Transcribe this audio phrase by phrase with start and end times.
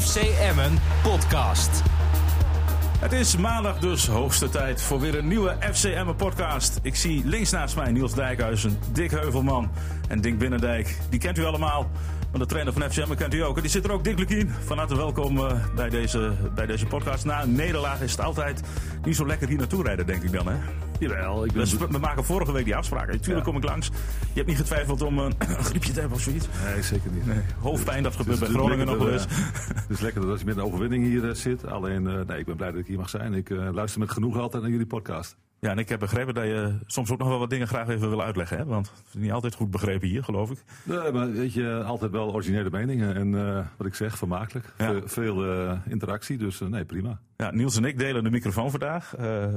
[0.00, 1.82] FC Emmen podcast.
[2.98, 6.78] Het is maandag dus hoogste tijd voor weer een nieuwe FC Emmen podcast.
[6.82, 9.70] Ik zie links naast mij Niels Dijkhuizen, Dick Heuvelman
[10.08, 10.98] en Dink Binnendijk.
[11.10, 11.90] Die kent u allemaal.
[12.34, 13.56] Maar de trainer van FC Emmen kent u ook.
[13.56, 14.50] En die zit er ook, Dick Lukien.
[14.50, 17.24] Van harte welkom uh, bij, deze, bij deze podcast.
[17.24, 18.62] Na een nederlaag is het altijd
[19.04, 20.46] niet zo lekker hier naartoe rijden, denk ik dan.
[20.46, 20.56] Hè?
[20.98, 21.44] Jawel.
[21.44, 21.78] Ik ben...
[21.78, 23.12] we, we maken vorige week die afspraken.
[23.12, 23.52] Natuurlijk ja.
[23.52, 23.86] kom ik langs.
[23.86, 26.48] Je hebt niet getwijfeld om een griepje te hebben of zoiets?
[26.64, 27.26] Nee, zeker niet.
[27.26, 27.40] Nee.
[27.60, 29.26] Hoofdpijn, dat gebeurt bij Groningen nog wel eens.
[29.74, 31.66] Het is lekker dat je met een overwinning hier zit.
[31.66, 33.34] Alleen, nee, ik ben blij dat ik hier mag zijn.
[33.34, 35.36] Ik uh, luister met genoeg altijd naar jullie podcast.
[35.64, 38.08] Ja, en ik heb begrepen dat je soms ook nog wel wat dingen graag even
[38.08, 38.56] wil uitleggen.
[38.56, 38.64] Hè?
[38.64, 40.58] Want het is niet altijd goed begrepen hier, geloof ik.
[40.82, 43.14] Nee, maar weet je, altijd wel originele meningen.
[43.14, 44.72] En uh, wat ik zeg, vermakelijk.
[44.78, 44.86] Ja.
[44.86, 47.18] Veel, veel uh, interactie, dus uh, nee, prima.
[47.36, 49.10] Ja, Niels en ik delen de microfoon vandaag.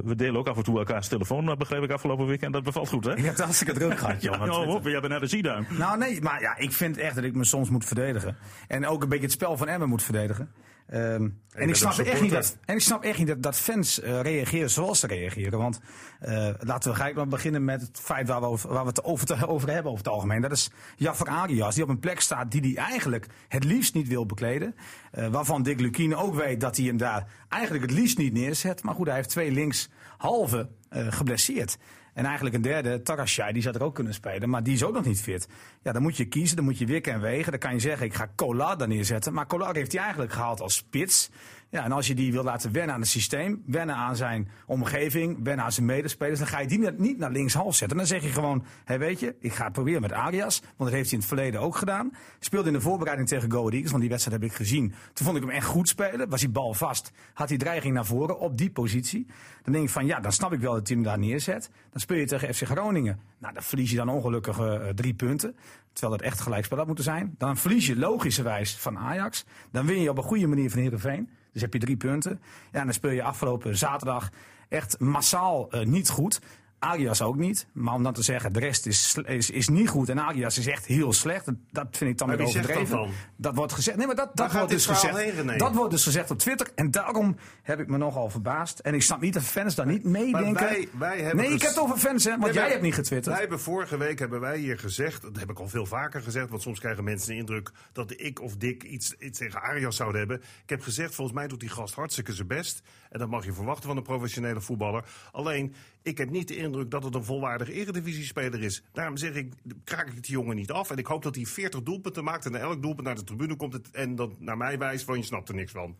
[0.03, 2.41] we delen ook af en toe elkaars telefoon, begreep ik afgelopen week.
[2.41, 3.13] En dat bevalt goed, hè?
[3.13, 4.35] Je hebt hartstikke druk gehad, joh.
[4.45, 5.65] ja, oh, jij bent naar de Zieduim.
[5.69, 8.37] Nou, nee, maar ja, ik vind echt dat ik me soms moet verdedigen.
[8.67, 10.51] En ook een beetje het spel van Emmen moet verdedigen.
[10.93, 13.99] Um, en, ik snap echt niet dat, en ik snap echt niet dat, dat fans
[13.99, 15.59] uh, reageren zoals ze reageren.
[15.59, 15.79] Want
[16.21, 19.03] uh, laten we gelijk maar beginnen met het feit waar we, over, waar we het
[19.03, 20.41] over, te, over hebben over het algemeen.
[20.41, 24.07] Dat is Jafar Arias, die op een plek staat die hij eigenlijk het liefst niet
[24.07, 24.75] wil bekleden.
[25.17, 28.83] Uh, waarvan Dick Lukien ook weet dat hij hem daar eigenlijk het liefst niet neerzet.
[28.83, 31.77] Maar goed, hij heeft twee linkshalve geblesseerd.
[32.17, 34.49] En eigenlijk een derde, Tarashai, die zou er ook kunnen spelen.
[34.49, 35.47] Maar die is ook nog niet fit.
[35.83, 37.51] Ja, dan moet je kiezen, dan moet je wikken en wegen.
[37.51, 39.33] Dan kan je zeggen, ik ga Kolar daar neerzetten.
[39.33, 41.29] Maar Kolar heeft hij eigenlijk gehaald als spits.
[41.69, 45.43] Ja, en als je die wil laten wennen aan het systeem, wennen aan zijn omgeving,
[45.43, 47.97] wennen aan zijn medespelers, dan ga je die niet naar linkshalf zetten.
[47.97, 50.91] Dan zeg je gewoon, hé weet je, ik ga het proberen met Arias, want dat
[50.91, 52.11] heeft hij in het verleden ook gedaan.
[52.39, 54.93] Speelde in de voorbereiding tegen Go Eagles, want die wedstrijd heb ik gezien.
[55.13, 58.05] Toen vond ik hem echt goed spelen, was hij bal vast, had hij dreiging naar
[58.05, 59.27] voren op die positie.
[59.63, 61.69] Dan denk ik van, ja, dan snap ik wel dat hij hem daar neerzet.
[61.91, 63.19] Dan speel je tegen FC Groningen.
[63.37, 65.55] Nou, dan verlies je dan ongelukkig uh, drie punten.
[65.93, 67.35] Terwijl dat echt gelijkspel had moeten zijn.
[67.37, 69.45] Dan verlies je logischerwijs van Ajax.
[69.71, 71.29] Dan win je op een goede manier van Heerenveen.
[71.57, 72.39] Dus heb je drie punten.
[72.71, 74.29] Ja, en dan speel je afgelopen zaterdag
[74.69, 76.41] echt massaal uh, niet goed.
[76.79, 77.67] Arias ook niet.
[77.73, 80.67] Maar om dan te zeggen, de rest is, is, is niet goed en Arias is
[80.67, 81.45] echt heel slecht.
[81.71, 82.97] Dat vind ik dan weer overdreven.
[82.97, 83.97] Dat, dat wordt gezegd.
[83.97, 85.17] Nee, maar dat, dat wordt dus gezegd.
[85.17, 86.67] Heen, dat wordt dus gezegd op Twitter.
[86.75, 88.79] En daarom heb ik me nogal verbaasd.
[88.79, 90.53] En ik snap niet dat fans daar niet meedenken.
[90.53, 92.83] Wij, wij hebben nee, ik heb het over fans, hè, want nee, jij wij, hebt
[92.83, 93.31] niet getwitterd.
[93.31, 96.49] Wij hebben vorige week hebben wij hier gezegd, dat heb ik al veel vaker gezegd,
[96.49, 100.19] want soms krijgen mensen de indruk dat ik of Dick iets, iets tegen Arias zouden
[100.19, 100.37] hebben.
[100.63, 102.81] Ik heb gezegd, volgens mij doet die gast hartstikke zijn best.
[103.09, 105.05] En dat mag je verwachten van een professionele voetballer.
[105.31, 108.83] Alleen, ik heb niet de indruk dat het een volwaardige eredivisie-speler is.
[108.93, 109.53] Daarom zeg ik,
[109.83, 110.91] kraak ik die jongen niet af.
[110.91, 113.73] En ik hoop dat hij 40 doelpunten maakt en elk doelpunt naar de tribune komt.
[113.73, 115.97] Het, en dat naar mij wijst van je snapt er niks van.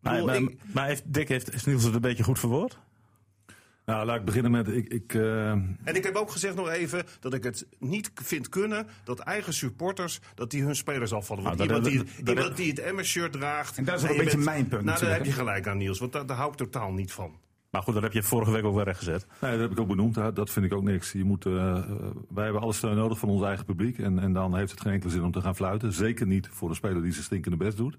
[0.00, 2.78] Maar, bedoel, maar, ik, maar heeft, Dick heeft, heeft Niels het een beetje goed verwoord?
[3.88, 4.68] Nou, laat ik beginnen met.
[4.68, 5.50] Ik, ik, uh...
[5.50, 9.52] En ik heb ook gezegd nog even dat ik het niet vind kunnen dat eigen
[9.52, 11.42] supporters dat die hun spelers afvallen.
[11.44, 13.78] Want nou, iemand, dat, die, dat, iemand die het Emma-shirt draagt.
[13.78, 14.84] En dat is ook een beetje bent, mijn punt.
[14.84, 17.38] Nou, daar heb je gelijk aan, Niels, want daar, daar hou ik totaal niet van.
[17.70, 19.26] Maar goed, dat heb je vorige week ook wel recht gezet.
[19.40, 20.14] Nee, dat heb ik ook benoemd.
[20.14, 21.12] Dat vind ik ook niks.
[21.12, 21.78] Je moet, uh,
[22.28, 23.98] wij hebben alle steun nodig van ons eigen publiek.
[23.98, 25.92] En, en dan heeft het geen enkele zin om te gaan fluiten.
[25.92, 27.98] Zeker niet voor een speler die zijn stinkende best doet.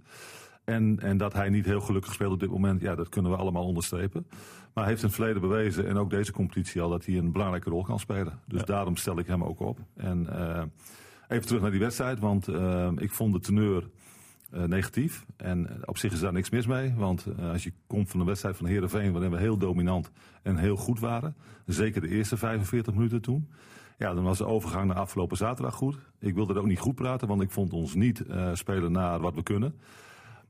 [0.69, 3.37] En, en dat hij niet heel gelukkig speelt op dit moment, ja, dat kunnen we
[3.37, 4.25] allemaal onderstrepen.
[4.73, 7.31] Maar hij heeft in het verleden bewezen, en ook deze competitie al, dat hij een
[7.31, 8.39] belangrijke rol kan spelen.
[8.45, 8.65] Dus ja.
[8.65, 9.79] daarom stel ik hem ook op.
[9.95, 10.63] En uh,
[11.27, 13.89] even terug naar die wedstrijd, want uh, ik vond de teneur
[14.53, 15.25] uh, negatief.
[15.37, 16.93] En op zich is daar niks mis mee.
[16.95, 20.11] Want als je komt van een wedstrijd van Herenveen, waarin we heel dominant
[20.43, 21.35] en heel goed waren.
[21.65, 23.49] Zeker de eerste 45 minuten toen.
[23.97, 25.97] Ja, dan was de overgang naar afgelopen zaterdag goed.
[26.19, 29.35] Ik wilde er ook niet goed praten, want ik vond ons niet spelen naar wat
[29.35, 29.73] we kunnen.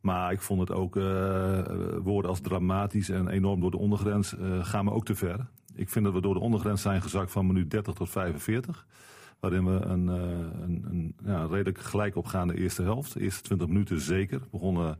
[0.02, 1.62] Maar ik vond het ook uh,
[2.04, 5.48] woorden als dramatisch en enorm door de ondergrens uh, gaan me ook te ver.
[5.76, 8.86] Ik vind dat we door de ondergrens zijn gezakt van minuut 30 tot 45.
[9.40, 13.14] Waarin we een, een, een ja, redelijk gelijk opgaande eerste helft.
[13.14, 14.40] De eerste 20 minuten zeker.
[14.40, 14.98] We begonnen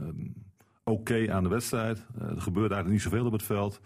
[0.00, 0.34] um,
[0.84, 2.06] oké aan de wedstrijd.
[2.18, 3.80] Er gebeurde eigenlijk niet zoveel op het veld.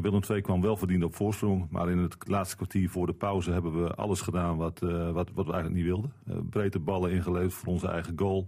[0.00, 1.66] Willem II kwam wel verdiend op voorsprong.
[1.70, 4.78] Maar in het laatste kwartier voor de pauze hebben we alles gedaan wat,
[5.12, 6.12] wat, wat we eigenlijk niet wilden.
[6.50, 8.46] Breedte ballen ingeleverd voor onze eigen goal.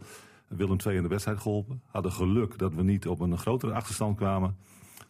[0.48, 1.82] Willem II in de wedstrijd geholpen.
[1.86, 4.56] Hadden geluk dat we niet op een grotere achterstand kwamen.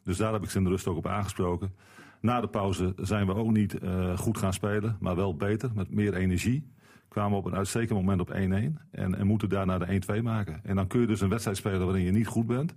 [0.03, 1.75] Dus daar heb ik ze in de rust ook op aangesproken.
[2.21, 5.91] Na de pauze zijn we ook niet uh, goed gaan spelen, maar wel beter, met
[5.91, 6.71] meer energie.
[7.09, 10.61] Kwamen we op een uitstekend moment op 1-1 en, en moeten daarna de 1-2 maken.
[10.62, 12.75] En dan kun je dus een wedstrijd spelen waarin je niet goed bent.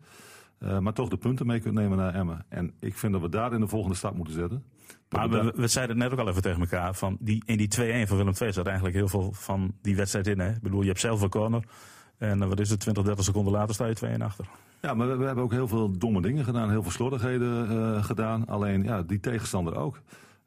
[0.60, 2.46] Uh, maar toch de punten mee kunt nemen naar Emmen.
[2.50, 4.64] En ik vind dat we daar in de volgende stap moeten zetten.
[5.10, 6.96] Maar we, we, zeiden het net ook al even tegen elkaar.
[6.96, 7.68] Van die, in die
[8.06, 10.40] 2-1 van Willem II zat eigenlijk heel veel van die wedstrijd in.
[10.40, 10.50] Hè?
[10.50, 11.64] Ik bedoel, je hebt zelf een corner.
[12.20, 14.46] En wat is het, 20, 30 seconden later sta je 2 en achter.
[14.82, 16.70] Ja, maar we, hebben ook heel veel domme dingen gedaan.
[16.70, 18.48] Heel veel slordigheden uh, gedaan.
[18.48, 20.02] Alleen, ja, die tegenstander ook.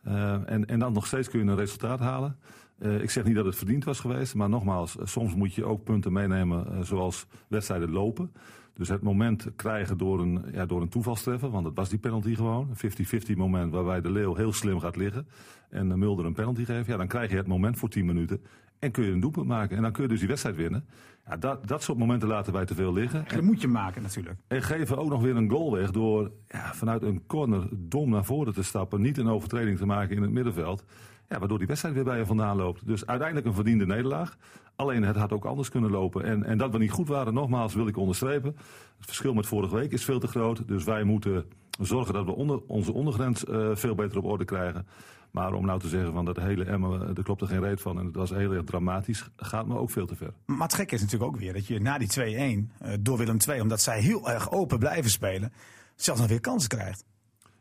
[0.08, 2.36] Uh, en, en dan nog steeds kun je een resultaat halen.
[2.78, 6.12] ik zeg niet dat het verdiend was geweest, maar nogmaals, soms moet je ook punten
[6.12, 8.32] meenemen zoals wedstrijden lopen.
[8.74, 12.34] Dus het moment krijgen door een, ja, door een toevalstreffer, want het was die penalty
[12.34, 12.68] gewoon.
[12.80, 15.26] Een 50-50 moment waarbij de Leeuw heel slim gaat liggen
[15.70, 16.86] en de Mulder een penalty geeft.
[16.86, 18.42] Ja, dan krijg je het moment voor 10 minuten
[18.82, 19.76] en kun je een doelpunt maken.
[19.76, 20.84] En dan kun je dus die wedstrijd winnen.
[21.26, 23.26] Ja, dat, dat soort momenten laten wij te veel liggen.
[23.26, 24.36] En dat moet je maken natuurlijk.
[24.46, 28.24] En geven ook nog weer een goal weg door ja, vanuit een corner dom naar
[28.24, 29.00] voren te stappen.
[29.00, 30.84] Niet een overtreding te maken in het middenveld.
[31.28, 32.86] Ja, waardoor die wedstrijd weer bij je vandaan loopt.
[32.86, 34.36] Dus uiteindelijk een verdiende nederlaag.
[34.76, 36.24] Alleen het had ook anders kunnen lopen.
[36.24, 38.56] En, en dat we niet goed waren, nogmaals wil ik onderstrepen.
[38.96, 40.68] Het verschil met vorige week is veel te groot.
[40.68, 41.44] Dus wij moeten
[41.80, 44.86] zorgen dat we onder, onze ondergrens uh, veel beter op orde krijgen.
[45.32, 47.98] Maar om nou te zeggen van dat hele Emmen, er klopt er geen reet van
[47.98, 50.32] en het was heel erg dramatisch, gaat me ook veel te ver.
[50.46, 53.18] Maar het gekke is natuurlijk ook weer dat je na die 2-1 uh, eh, door
[53.18, 55.52] Willem II, omdat zij heel erg open blijven spelen,
[55.96, 57.04] zelfs nog weer kansen krijgt.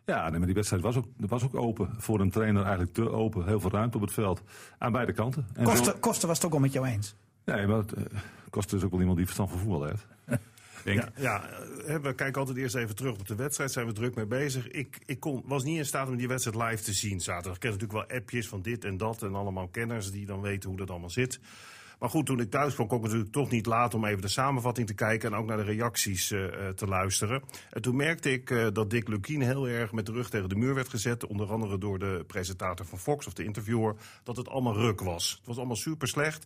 [0.06, 1.90] Ja, nee, maar die wedstrijd was ook, was ook open.
[1.98, 3.46] Voor een trainer eigenlijk te open.
[3.46, 4.42] Heel veel ruimte op het veld.
[4.78, 5.48] Aan beide kanten.
[5.54, 7.16] En Kosten, Kosten was het ook al met jou eens?
[7.46, 8.04] Nee, maar het, uh,
[8.50, 10.08] Kosten is ook wel iemand die verstand van voetbal heeft.
[10.84, 13.72] Ja, ja, eh, we kijken altijd eerst even terug op de wedstrijd.
[13.72, 14.68] Zijn we druk mee bezig.
[14.68, 17.54] Ik, ik kon, was niet in staat om die wedstrijd live te zien zaterdag.
[17.54, 19.24] Ik ken natuurlijk wel appjes van dit en dat.
[19.24, 21.40] En allemaal kenners die dan weten hoe dat allemaal zit.
[22.02, 24.28] Maar goed, toen ik thuis kwam, kon ik natuurlijk toch niet laten om even de
[24.28, 27.44] samenvatting te kijken en ook naar de reacties uh, te luisteren.
[27.70, 30.56] En toen merkte ik uh, dat Dick Lukien heel erg met de rug tegen de
[30.56, 31.26] muur werd gezet.
[31.26, 33.96] Onder andere door de presentator van Fox of de interviewer.
[34.24, 35.32] Dat het allemaal ruk was.
[35.38, 36.46] Het was allemaal super slecht.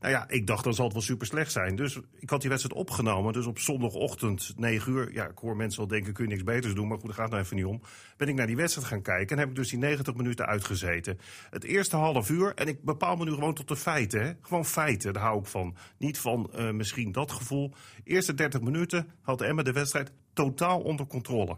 [0.00, 1.76] Nou ja, ik dacht dan zal het wel super slecht zijn.
[1.76, 3.32] Dus ik had die wedstrijd opgenomen.
[3.32, 5.12] Dus op zondagochtend 9 uur.
[5.12, 6.88] Ja, ik hoor mensen wel denken, kun je niks beters doen.
[6.88, 7.80] Maar goed, daar gaat nou even niet om.
[8.16, 9.36] Ben ik naar die wedstrijd gaan kijken.
[9.36, 11.18] En heb ik dus die 90 minuten uitgezeten.
[11.50, 12.54] Het eerste half uur.
[12.54, 14.38] En ik bepaal me nu gewoon tot de feiten.
[14.40, 15.76] Gewoon feiten, daar hou ik van.
[15.98, 17.72] Niet van uh, misschien dat gevoel.
[18.04, 21.56] Eerste 30 minuten had Emma de wedstrijd totaal onder controle.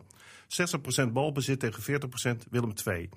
[1.09, 3.09] 60% balbezit tegen 40% Willem II.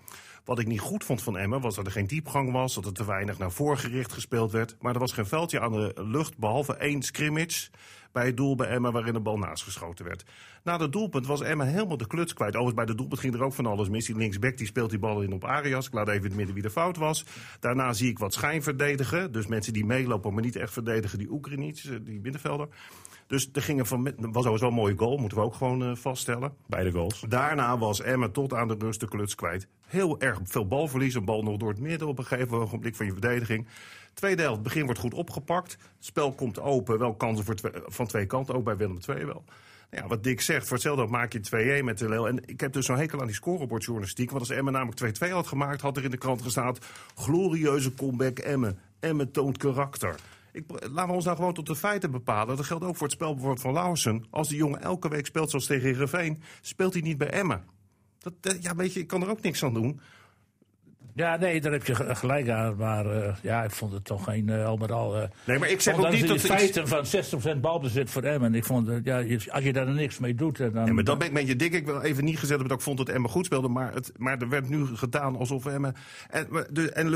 [0.45, 2.93] Wat ik niet goed vond van Emmen was dat er geen diepgang was, dat er
[2.93, 4.75] te weinig naar voren gericht gespeeld werd.
[4.79, 7.69] Maar er was geen veldje aan de lucht, behalve één scrimmage
[8.13, 10.23] bij het doel bij Emma waarin de bal naast geschoten werd.
[10.63, 12.55] Na het doelpunt was Emma helemaal de kluts kwijt.
[12.55, 14.05] Overigens bij de doelpunt ging er ook van alles mis.
[14.05, 15.87] Die linksback die speelt die bal in op Arias.
[15.87, 17.25] Ik laat even in het midden wie de fout was.
[17.59, 19.31] Daarna zie ik wat schijnverdedigen.
[19.31, 21.17] Dus mensen die meelopen, maar niet echt verdedigen.
[21.17, 22.67] Die Oekraïners, die middenvelder.
[23.27, 26.53] Dus er gingen van, was wel een mooie goal, moeten we ook gewoon uh, vaststellen.
[26.67, 27.25] Beide goals.
[27.27, 29.67] Daarna was Emma tot aan de rust de kluts kwijt.
[29.87, 33.05] Heel erg veel balverlies, een bal nog door het midden op een gegeven ogenblik van
[33.05, 33.67] je verdediging.
[34.13, 35.71] Tweede helft, het begin wordt goed opgepakt.
[35.71, 37.55] Het spel komt open, wel kansen voor
[37.85, 39.43] van twee kanten, ook bij Willem II wel.
[39.93, 42.27] Nou ja, wat Dick zegt, voor hetzelfde maak je 2-1 met de Leel.
[42.27, 44.29] En ik heb dus zo'n hekel aan die scorebordjournalistiek.
[44.29, 46.75] Want als Emma namelijk 2-2 had gemaakt, had er in de krant gestaan...
[47.15, 48.79] glorieuze comeback Emmen.
[48.99, 50.15] Emmen toont karakter.
[50.53, 52.55] Ik, laten we ons nou gewoon tot de feiten bepalen.
[52.55, 54.25] Dat geldt ook voor het spel bijvoorbeeld van Lauwersen.
[54.29, 57.63] Als die jongen elke week speelt zoals tegen Heerenveen, speelt hij niet bij Emmen.
[58.19, 60.01] Dat, ja, weet je, ik kan er ook niks aan doen.
[61.15, 62.75] Ja, nee, daar heb je gelijk aan.
[62.75, 65.21] Maar uh, ja, ik vond het toch geen uh, al met al.
[65.21, 66.39] Uh, nee, maar ik zeg ook niet dat.
[66.39, 67.05] De feiten van
[67.55, 68.55] 60% balbezit voor Emmen.
[68.55, 70.57] Ik vond, ja, als je daar niks mee doet.
[70.57, 71.73] Dan, ja, maar dat ben ik met je dik.
[71.73, 73.67] Ik wil even niet gezet dat ik vond dat Emmen goed speelde.
[73.67, 75.95] Maar, het, maar er werd nu gedaan alsof Emmen.
[76.29, 76.47] En,
[76.93, 77.09] en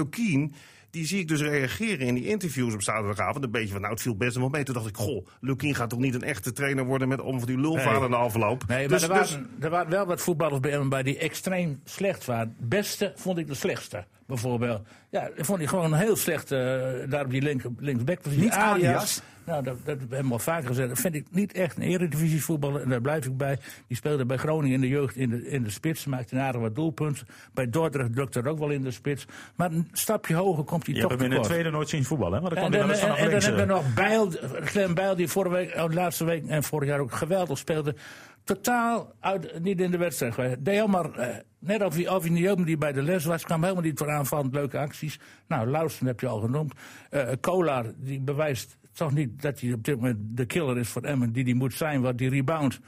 [0.97, 3.43] die zie ik dus reageren in die interviews op zaterdagavond.
[3.43, 4.63] Een beetje van, nou, het viel best wel mee.
[4.63, 7.59] Toen dacht ik, goh, Lukien gaat toch niet een echte trainer worden met om die
[7.59, 8.09] lulvader nee.
[8.09, 8.67] de afloop.
[8.67, 9.65] Nee, maar dus, er, waren, dus...
[9.65, 12.55] er waren wel wat voetballers bij hem bij die extreem slecht waren.
[12.59, 14.81] Beste vond ik de slechtste, bijvoorbeeld.
[15.09, 16.59] Ja, vond ik gewoon heel slecht uh,
[17.09, 18.25] daar op die link, linksback.
[18.25, 19.21] Niet Arias.
[19.47, 20.89] Nou, dat, dat hebben we al vaker gezegd.
[20.89, 22.81] Dat vind ik niet echt een eredivisie voetballer.
[22.81, 23.57] En daar blijf ik bij.
[23.87, 26.05] Die speelde bij Groningen in de jeugd in de, in de spits.
[26.05, 27.27] Maakte een aardig wat doelpunten.
[27.53, 29.25] Bij Dordrecht lukt er ook wel in de spits.
[29.55, 32.03] Maar een stapje hoger komt hij Je toch hebt hem in de tweede nooit zien
[32.03, 32.41] voetballen.
[32.41, 34.31] Maar dan en, en, en, en dan hebben we nog Bijl,
[34.93, 37.95] Bijl die vorige week, oh, de laatste week en vorig jaar ook geweldig speelde
[38.43, 40.65] totaal uit, niet in de wedstrijd geweest.
[40.65, 43.97] Deed helemaal, eh, net of hij niet die bij de les was, kwam helemaal niet
[43.97, 45.19] voor aanvallend leuke acties.
[45.47, 46.73] Nou, Lausten heb je al genoemd.
[47.11, 51.01] Uh, Kolar, die bewijst toch niet dat hij op dit moment de killer is voor
[51.01, 52.79] Emmen, die die moet zijn, wat die rebound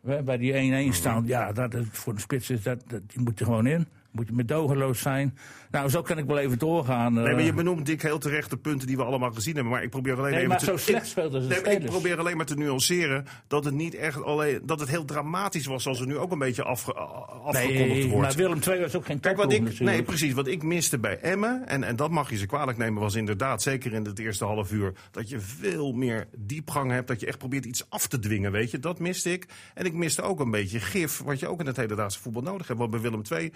[0.00, 1.26] bij die 1-1 staan.
[1.26, 3.86] Ja, dat, voor de spits is dat, dat die moet er gewoon in.
[4.12, 5.38] Moet je medogeloos zijn.
[5.70, 7.12] Nou, zo kan ik wel even doorgaan.
[7.12, 7.56] Nee, maar je eh.
[7.56, 9.72] benoemt dik heel terecht de punten die we allemaal gezien hebben.
[9.72, 12.36] Maar ik probeer alleen nee, even maar te, zo slecht speelde nee, Ik probeer alleen
[12.36, 16.06] maar te nuanceren dat het niet echt alleen dat het heel dramatisch was, zoals er
[16.06, 18.26] nu ook een beetje afge, afgekondigd nee, wordt.
[18.26, 20.32] Maar Willem II was ook geen Kijk, wat ik, Nee, precies.
[20.32, 23.62] Wat ik miste bij Emmen, en, en dat mag je ze kwalijk nemen, was inderdaad,
[23.62, 27.08] zeker in het eerste half uur, dat je veel meer diepgang hebt.
[27.08, 28.78] Dat je echt probeert iets af te dwingen, weet je.
[28.78, 29.46] Dat miste ik.
[29.74, 32.66] En ik miste ook een beetje gif, wat je ook in het hedendaagse voetbal nodig
[32.66, 32.78] hebt.
[32.78, 33.52] Want bij Willem II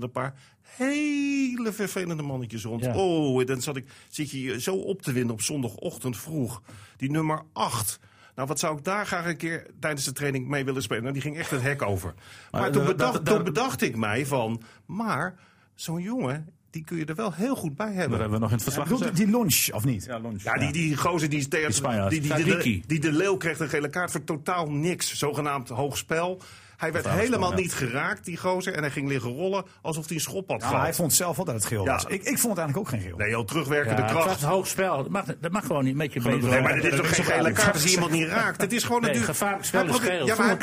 [0.00, 0.34] liepen een paar
[0.76, 2.86] hele vervelende mannetjes rond.
[2.86, 6.62] Oh, dan zat ik, zit je zo op te winnen op zondagochtend vroeg.
[6.96, 8.00] Die nummer 8.
[8.34, 11.02] Nou, wat zou ik daar graag een keer tijdens de training mee willen spelen?
[11.02, 12.14] Nou, die ging echt het hek over.
[12.50, 15.38] Maar, toen, bedacht, toen bedacht ik mij van, maar
[15.74, 18.18] zo'n jongen die kun je er wel heel goed bij Dat hebben.
[18.18, 19.16] hebben we nog in het verslag gezegd.
[19.16, 20.04] die lunch, of niet?
[20.04, 20.42] Ja, lunch.
[20.42, 22.10] Ja, die, die gozer die, tegen, Spanjaard.
[22.10, 22.20] die,
[22.60, 25.14] die, die de Leeuw kreeg een gele kaart voor totaal niks.
[25.18, 26.42] Zogenaamd hoog spel.
[26.76, 27.56] Hij werd helemaal ja.
[27.56, 28.72] niet geraakt, die gozer.
[28.74, 30.80] En hij ging liggen rollen alsof hij een schop had gehad.
[30.82, 31.92] hij vond zelf wel dat het geel Ja.
[31.92, 32.04] was.
[32.04, 33.16] Ik, ik vond het eigenlijk ook geen geel.
[33.16, 34.40] Nee, joh, terugwerkende Ja, het kracht.
[34.40, 34.96] was hoog spel.
[34.96, 37.24] Dat mag, dat mag gewoon niet met je bezig Nee, maar dit is toch geen
[37.24, 38.60] gele kaart als je iemand niet raakt?
[38.60, 39.38] Het is gewoon Nee, natuurlijk...
[39.38, 40.26] gevaarlijk spel Hij is probeert- geel.
[40.26, 40.56] Ja, maar hij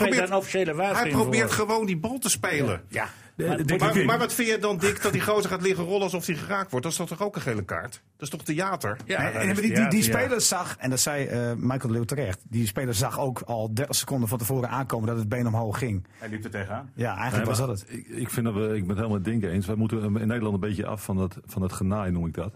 [1.12, 2.82] probeert, een gewoon die bal te spelen.
[2.90, 3.10] Ja.
[3.38, 6.26] De- Maar, maar wat vind je dan, Dick, dat die gozer gaat liggen rollen alsof
[6.26, 6.86] hij geraakt wordt?
[6.86, 7.92] Dat is toch ook een gele kaart?
[8.18, 8.98] Dat is toch theater?
[9.06, 10.06] Ja, Nee, dat en is die, die, die ja.
[10.20, 13.96] speler zag, en dat zei eh, Michael Leeuw terecht, die speler zag ook al 30
[13.96, 16.06] seconden van tevoren aankomen dat het been omhoog ging.
[16.18, 16.92] Hij liep er tegenaan.
[16.94, 17.90] Ja, eigenlijk Nee, was maar dat het.
[17.98, 19.66] Ik, ik vind dat we, ik ben het helemaal met Dink eens.
[19.66, 22.54] Wij moeten in Nederland een beetje af van het, van het genaai, noem ik dat.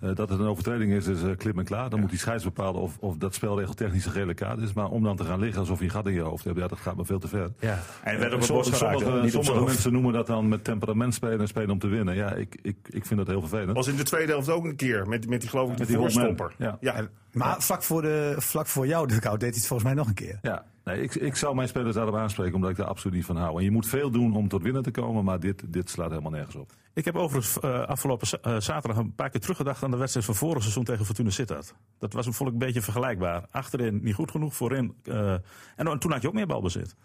[0.00, 1.90] Eh, dat het een overtreding is, is eh, klip en klaar.
[1.90, 4.72] Dan moet die scheids bepalen of, of dat spelregeltechnisch een gele kaart is.
[4.72, 6.66] Maar om dan te gaan liggen alsof je een gat in je hoofd hebt, ja,
[6.66, 7.50] dat gaat me veel te ver.
[7.60, 7.78] Ja.
[8.04, 9.00] Werd geraakt.
[9.00, 12.14] hè, sommige mensen noemen dat dan met temperament spelen en spelen om te winnen.
[12.14, 13.72] Ja, ik, ik, ik vind dat heel vervelend.
[13.76, 15.96] Was in de tweede helft ook een keer met, met die geloof ik Met die
[15.96, 16.24] die Holtman.
[16.24, 16.66] voorstopper.
[16.66, 16.78] Ja.
[16.80, 17.08] Ja.
[17.32, 20.14] Maar vlak voor, de, vlak voor jou, Duckout, deed hij het volgens mij nog een
[20.14, 20.38] keer.
[20.42, 23.36] Ja, nee, ik, ik zou mijn spelers daarop aanspreken, omdat ik daar absoluut niet van
[23.36, 23.58] hou.
[23.58, 26.30] En je moet veel doen om tot winnen te komen, maar dit, dit slaat helemaal
[26.30, 26.72] nergens op.
[26.94, 30.34] Ik heb overigens eh, afgelopen eh, zaterdag een paar keer teruggedacht aan de wedstrijd van
[30.34, 31.74] vorig seizoen tegen Fortuna Sittard.
[31.98, 33.46] Dat was vond ik een beetje vergelijkbaar.
[33.50, 34.94] Achterin niet goed genoeg, voorin.
[35.02, 35.32] eh,
[35.76, 36.96] en toen had je ook meer balbezit.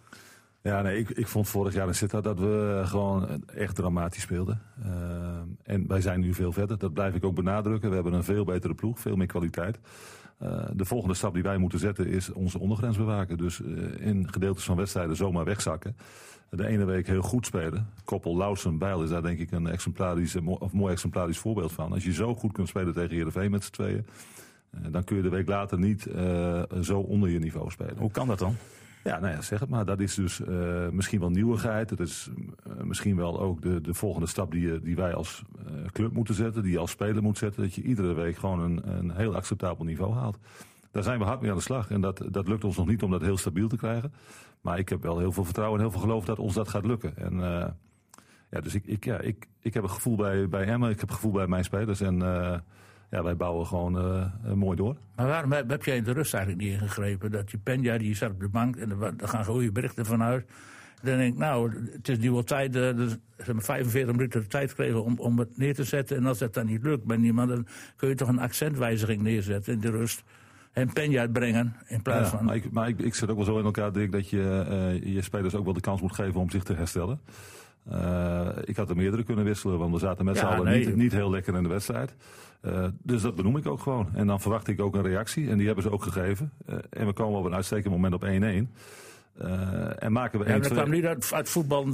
[0.61, 4.61] Ja, nee, ik, ik vond vorig jaar in Sittard dat we gewoon echt dramatisch speelden.
[4.85, 4.87] Uh,
[5.63, 7.89] en wij zijn nu veel verder, dat blijf ik ook benadrukken.
[7.89, 9.79] We hebben een veel betere ploeg, veel meer kwaliteit.
[10.43, 13.37] Uh, de volgende stap die wij moeten zetten is onze ondergrens bewaken.
[13.37, 15.95] Dus uh, in gedeeltes van wedstrijden zomaar wegzakken.
[16.49, 17.87] De ene week heel goed spelen.
[18.03, 21.91] Koppel, Lausen, Bijl is daar denk ik een exemplarisch, of mooi exemplarisch voorbeeld van.
[21.91, 24.05] Als je zo goed kunt spelen tegen Heerenveen met z'n tweeën...
[24.75, 26.07] Uh, dan kun je de week later niet
[26.81, 27.97] zo onder je niveau spelen.
[27.97, 28.55] Hoe kan dat dan?
[29.05, 29.85] Ja, nou ja, zeg het maar.
[29.85, 31.89] Dat is dus uh, misschien wel nieuwigheid.
[31.89, 32.29] Dat is
[32.67, 35.43] uh, misschien wel ook de, de volgende stap die, die wij als
[35.91, 36.63] club moeten zetten.
[36.63, 37.61] Die je als speler moet zetten.
[37.61, 40.37] Dat je iedere week gewoon een, een heel acceptabel niveau haalt.
[40.91, 41.89] Daar zijn we hard mee aan de slag.
[41.89, 44.13] En dat, dat lukt ons nog niet om dat heel stabiel te krijgen.
[44.61, 46.85] Maar ik heb wel heel veel vertrouwen en heel veel geloof dat ons dat gaat
[46.85, 47.17] lukken.
[47.17, 47.39] En
[48.49, 50.89] ja, dus ik, ik, ja, ik, ik heb een gevoel bij, bij Emma.
[50.89, 52.01] Ik heb een gevoel bij mijn spelers.
[52.01, 52.21] En
[53.09, 54.95] ja, wij bouwen gewoon uh, mooi door.
[55.15, 57.31] Maar waarom heb, jij in de rust eigenlijk niet ingegrepen?
[57.31, 60.45] Dat je Penja, die zat op de bank en er gaan goede berichten vanuit.
[61.01, 62.73] Dan denk ik, nou, het is nu wel tijd.
[62.73, 66.17] Dus, ze hebben 45 minuten de tijd gekregen om, om het neer te zetten.
[66.17, 69.73] En als dat dan niet lukt bij niemand, dan kun je toch een accentwijziging neerzetten
[69.73, 70.23] in de rust.
[70.73, 72.45] En Penja uitbrengen in plaats ja, van.
[72.45, 74.65] Maar, ik, maar ik, ik zit ook wel zo in elkaar, Dirk, dat je
[75.03, 77.19] uh, je spelers ook wel de kans moet geven om zich te herstellen.
[77.91, 80.85] Uh, ik had er meerdere kunnen wisselen, want we zaten met ja, z'n allen nee.
[80.85, 82.15] niet, niet, heel lekker in de wedstrijd.
[82.61, 84.07] Uh, dus dat benoem ik ook gewoon.
[84.13, 85.49] En dan verwacht ik ook een reactie.
[85.49, 86.51] En die hebben ze ook gegeven.
[86.69, 88.27] Uh, en we komen op een uitstekend moment op 1-1.
[89.41, 91.85] Uh, en maken we ja, dat kwam niet uit, uit voetbal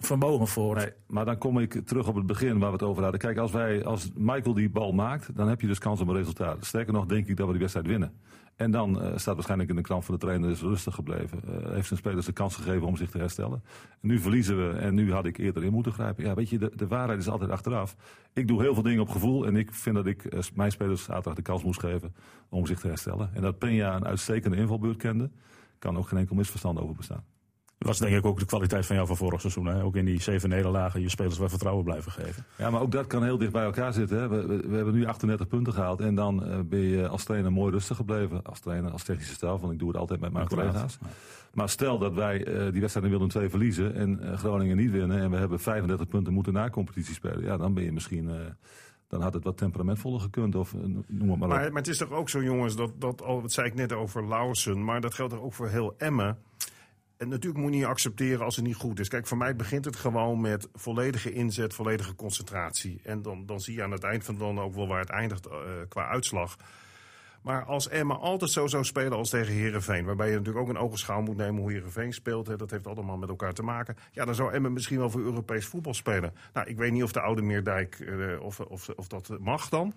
[0.00, 0.76] vermogen voor.
[0.76, 3.20] Nee, maar dan kom ik terug op het begin waar we het over hadden.
[3.20, 6.16] Kijk, als, wij, als Michael die bal maakt, dan heb je dus kans op een
[6.16, 6.64] resultaat.
[6.64, 8.12] Sterker nog, denk ik dat we die wedstrijd winnen.
[8.58, 11.40] En dan uh, staat waarschijnlijk in de krant van de trainer is rustig gebleven.
[11.44, 13.62] Uh, heeft zijn spelers de kans gegeven om zich te herstellen.
[13.90, 16.24] En nu verliezen we en nu had ik eerder in moeten grijpen.
[16.24, 17.96] Ja, weet je, de, de waarheid is altijd achteraf.
[18.32, 21.02] Ik doe heel veel dingen op gevoel en ik vind dat ik uh, mijn spelers
[21.02, 22.14] zaterdag de kans moest geven
[22.48, 23.30] om zich te herstellen.
[23.34, 25.30] En dat Peña een uitstekende invalbeurt kende,
[25.78, 27.24] kan ook geen enkel misverstand over bestaan.
[27.78, 29.66] Dat was denk ik ook de kwaliteit van jou van vorig seizoen.
[29.66, 29.82] Hè?
[29.82, 32.44] Ook in die zeven nederlagen je spelers wel vertrouwen blijven geven.
[32.56, 34.18] Ja, maar ook dat kan heel dicht bij elkaar zitten.
[34.18, 34.28] Hè.
[34.28, 36.00] We, we, we, hebben nu 38 punten gehaald.
[36.00, 38.44] En dan uh, ben je als trainer mooi rustig gebleven.
[38.44, 39.60] Als trainer, als technische staf.
[39.60, 40.98] Want ik doe het altijd met mijn ja, collega's.
[41.00, 41.06] Ja.
[41.54, 43.94] Maar stel dat wij uh, die wedstrijd in Willem 2 verliezen.
[43.94, 45.20] En uh, Groningen niet winnen.
[45.20, 47.42] En we hebben 35 punten moeten na competitie spelen.
[47.42, 48.30] Ja, dan ben je misschien
[49.08, 50.54] dan had het wat temperamentvoller gekund.
[50.54, 50.74] Of
[51.06, 53.52] noem het maar, maar, maar het is toch ook zo, jongens, dat, dat al, wat
[53.52, 56.38] zei ik net over Lauwersen, maar dat geldt ook voor heel Emmen.
[57.18, 59.08] En natuurlijk moet je niet accepteren als het niet goed is.
[59.08, 63.00] Kijk, voor mij begint het gewoon met volledige inzet, volledige concentratie.
[63.02, 65.46] En dan, dan zie je aan het eind van dan ook wel waar het eindigt
[65.46, 65.52] uh,
[65.88, 66.56] qua uitslag.
[67.42, 70.82] Maar als Emma altijd zo zou spelen als tegen Herenveen, waarbij je natuurlijk ook een
[70.82, 73.96] ogenschouw moet nemen hoe Herenveen speelt, hè, dat heeft allemaal met elkaar te maken.
[74.12, 76.34] Ja, dan zou Emma misschien wel voor Europees voetbal spelen.
[76.52, 79.94] Nou, ik weet niet of de oude Meerdijk uh, of, of, of dat mag dan.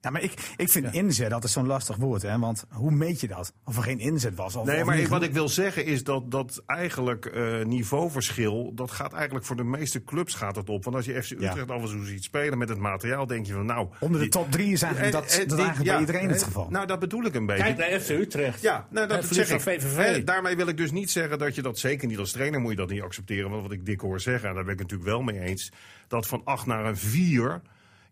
[0.00, 0.92] Ja, maar ik, ik vind ja.
[0.92, 2.22] inzet altijd zo'n lastig woord.
[2.22, 2.38] Hè?
[2.38, 3.52] Want hoe meet je dat?
[3.64, 4.56] Of er geen inzet was?
[4.56, 8.72] Of, nee, of maar wat ik wil zeggen is dat, dat eigenlijk uh, niveauverschil...
[8.74, 10.84] dat gaat eigenlijk voor de meeste clubs gaat het op.
[10.84, 11.74] Want als je FC Utrecht ja.
[11.74, 13.26] af en toe ziet spelen met het materiaal...
[13.26, 13.88] denk je van nou...
[14.00, 16.70] Onder de top drie is eigenlijk dat, dat, dat eigenlijk ja, bij iedereen het geval.
[16.70, 17.62] Nou, dat bedoel ik een beetje.
[17.62, 18.62] Kijk naar FC Utrecht.
[18.62, 19.60] Ja, nou, dat zeg ik.
[19.60, 19.96] VVV.
[19.96, 22.60] Hè, daarmee wil ik dus niet zeggen dat je dat zeker niet als trainer...
[22.60, 23.50] moet je dat niet accepteren.
[23.50, 25.72] Want wat ik dik hoor zeggen, en daar ben ik natuurlijk wel mee eens...
[26.08, 27.62] dat van acht naar een vier...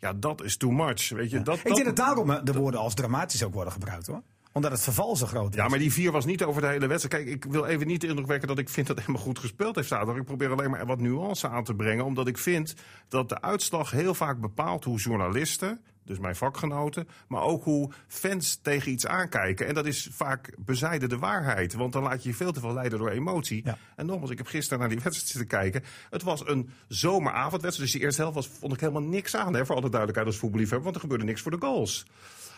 [0.05, 1.09] Ja, dat is too much.
[1.09, 1.43] Weet je, ja.
[1.43, 4.23] dat, ik denk dat daarom de woorden als dramatisch ook worden gebruikt hoor.
[4.53, 5.57] Omdat het verval zo groot is.
[5.57, 7.25] Ja, maar die vier was niet over de hele wedstrijd.
[7.25, 9.75] Kijk, ik wil even niet de indruk wekken dat ik vind dat Emma goed gespeeld
[9.75, 10.17] heeft zaterdag.
[10.17, 12.05] Ik probeer alleen maar wat nuance aan te brengen.
[12.05, 12.75] Omdat ik vind
[13.09, 18.59] dat de uitslag heel vaak bepaalt hoe journalisten dus mijn vakgenoten, maar ook hoe fans
[18.63, 19.67] tegen iets aankijken.
[19.67, 22.73] En dat is vaak bezijden de waarheid, want dan laat je je veel te veel
[22.73, 23.63] leiden door emotie.
[23.65, 23.79] Ja.
[23.97, 25.85] En nogmaals, ik heb gisteren naar die wedstrijd zitten kijken.
[26.11, 29.67] Het was een zomeravondwedstrijd, dus die eerste helft was, vond ik helemaal niks aan, hè,
[29.67, 32.07] voor alle duidelijkheid als voetballiefhebber, want er gebeurde niks voor de goals.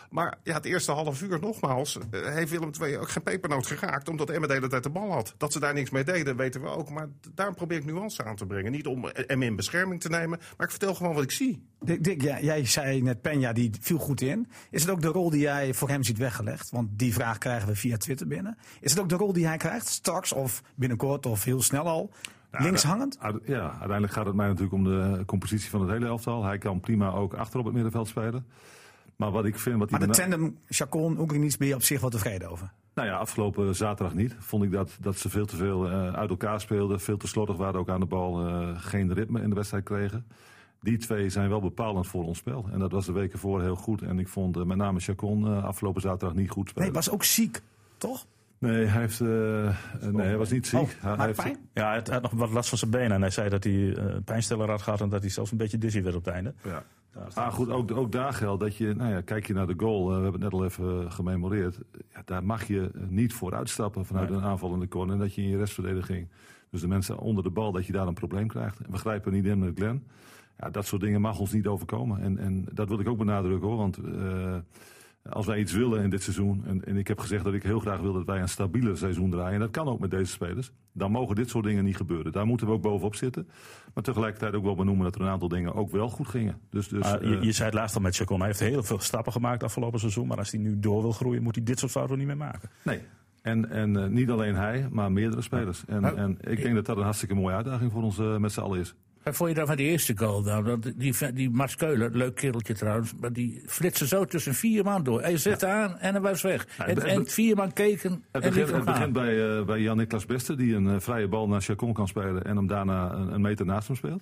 [0.09, 4.09] Maar ja, het eerste half uur, nogmaals, eh, heeft Willem II ook geen pepernoot geraakt.
[4.09, 5.33] Omdat Emma de hele tijd de bal had.
[5.37, 6.89] Dat ze daar niks mee deden, weten we ook.
[6.89, 8.71] Maar daarom probeer ik nuance aan te brengen.
[8.71, 11.65] Niet om hem in bescherming te nemen, maar ik vertel gewoon wat ik zie.
[11.79, 14.47] Dick, Dick, ja, jij zei net Penja, die viel goed in.
[14.71, 16.69] Is het ook de rol die jij voor hem ziet weggelegd?
[16.69, 18.57] Want die vraag krijgen we via Twitter binnen.
[18.81, 22.11] Is het ook de rol die hij krijgt, straks of binnenkort of heel snel al?
[22.51, 23.19] Linkshangend?
[23.19, 26.43] Uite- Ja, uiteindelijk gaat het mij natuurlijk om de compositie van het hele elftal.
[26.43, 28.45] Hij kan prima ook achter op het middenveld spelen.
[29.17, 29.79] Maar wat ik vind...
[29.79, 32.71] Wat Maar de tandem Chacon, Oekraïnisch, ben je op zich wel tevreden over?
[32.93, 34.35] Nou ja, afgelopen zaterdag niet.
[34.39, 36.99] Vond ik dat, dat ze veel te veel eh, uit elkaar speelden.
[36.99, 38.47] Veel te slordig waren ook aan de bal.
[38.47, 40.25] eh, geen ritme in de wedstrijd kregen.
[40.81, 42.65] Die twee zijn wel bepalend voor ons spel.
[42.71, 44.01] En dat was de weken ervoor heel goed.
[44.01, 46.93] En ik vond eh, met name Chacon eh, afgelopen zaterdag niet goed Nee, spelen.
[46.93, 47.61] was ook ziek,
[47.97, 48.25] toch?
[48.59, 50.79] Nee, hij, heeft, nee, hij was niet ziek.
[50.79, 51.57] Oh, hij, heeft, pijn?
[51.73, 53.11] Ja, hij had, hij had nog wat last van zijn benen.
[53.11, 55.57] En hij zei dat hij eh, een pijnstiller had gehad en dat hij zelfs een
[55.57, 56.53] beetje dizzy werd op het einde.
[56.63, 56.83] Ja.
[57.35, 60.01] Maar goed, ook, ook daar geldt dat je, nou ja, kijk je naar de goal,
[60.01, 61.79] eh, we hebben het net al even eh, gememoreerd.
[62.13, 65.13] Ja, daar mag je niet voor uitstappen vanuit een aanvallende corner.
[65.13, 66.27] En dat je in je restverdediging,
[66.71, 68.79] dus de mensen onder de bal, dat je daar een probleem krijgt.
[68.79, 70.03] En we grijpen niet in met Glenn.
[70.57, 72.21] Ja, dat soort dingen mag ons niet overkomen.
[72.21, 74.55] En, en dat wil ik ook benadrukken hoor, want eh,
[75.29, 77.79] als wij iets willen in dit seizoen, en, en ik heb gezegd dat ik heel
[77.79, 80.71] graag wil dat wij een stabieler seizoen draaien, en dat kan ook met deze spelers,
[80.91, 82.31] dan mogen dit soort dingen niet gebeuren.
[82.31, 83.47] Daar moeten we ook bovenop zitten.
[83.93, 86.59] Maar tegelijkertijd ook wel benoemen dat er een aantal dingen ook wel goed gingen.
[86.69, 88.37] Dus, dus, je, eh, je zei het laatst al met Chacon.
[88.37, 90.27] Hij heeft heel veel stappen gemaakt afgelopen seizoen.
[90.27, 92.69] Maar als hij nu door wil groeien, moet hij dit soort fouten niet meer maken.
[92.83, 92.99] Nee.
[93.41, 95.83] En, en eh, niet alleen hij, maar meerdere spelers.
[95.87, 98.59] En, en ik denk dat dat een hartstikke mooie uitdaging voor ons eh, met z'n
[98.59, 98.95] allen is.
[99.27, 100.41] Wat vond je dan van die eerste goal?
[100.41, 104.83] Nou, dat, die, die Mats Keuler, leuk kereltje trouwens, maar die flitste zo tussen vier
[104.83, 105.21] man door.
[105.21, 106.67] Hij zette aan en hij was weg.
[106.77, 110.75] Ja, en, vier man keken Het en begint, het bij, eh, bij Jan-Niklas Beste, die
[110.75, 113.87] een eh, vrije bal naar Chacon kan spelen en hem daarna een, een meter naast
[113.87, 114.21] hem speelt.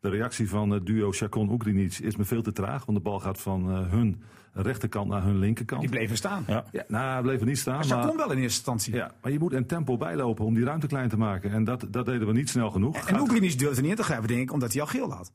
[0.00, 3.40] De reactie van het duo Chacon-Oekrinic is me veel te traag, want de bal gaat
[3.40, 5.80] van eh, hun rechterkant naar hun linkerkant.
[5.80, 6.44] Die bleven staan.
[6.46, 6.64] Ja.
[6.72, 7.84] Ja, nou, er niet staan.
[7.84, 8.94] Chacon maar, wel in eerste instantie.
[8.94, 11.52] ja, maar je moet een tempo bijlopen om die ruimte klein te maken.
[11.52, 12.96] En dat, dat deden we niet snel genoeg.
[12.96, 15.32] En Oekraïnisch durfde niet in te grijpen, denk ik, omdat hij al geel had.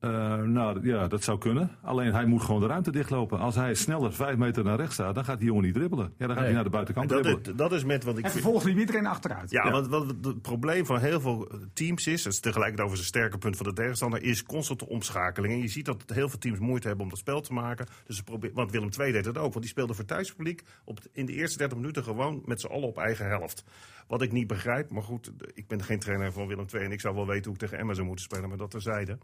[0.00, 1.70] Eh, nou ja, dat zou kunnen.
[1.82, 3.38] Alleen hij moet gewoon de ruimte dichtlopen.
[3.38, 6.04] Als hij sneller vijf meter naar rechts staat, dan gaat die jongen niet dribbelen.
[6.06, 6.44] Ja, dan gaat Nee.
[6.44, 7.42] hij naar de buitenkant dribbelen.
[7.42, 9.50] Dat, dat is met wat ik En vervolgens liep iedereen achteruit.
[9.50, 13.08] Ja, want wat het probleem van heel veel teams is, dat is tegelijkertijd over zijn
[13.08, 15.52] sterke punt van de tegenstander, is constante omschakeling.
[15.54, 17.86] En je ziet dat heel veel teams moeite hebben om dat spel te maken.
[18.06, 20.98] Dus ze proberen, want Willem II deed het ook, want die speelde voor thuispubliek op,
[21.12, 23.64] in de eerste 30 minuten gewoon met z'n allen op eigen helft.
[24.06, 27.00] Wat ik niet begrijp, maar goed, ik ben geen trainer van Willem II en ik
[27.00, 29.18] zou wel weten hoe ik tegen Emma zou moeten spelen, maar dat terzijde.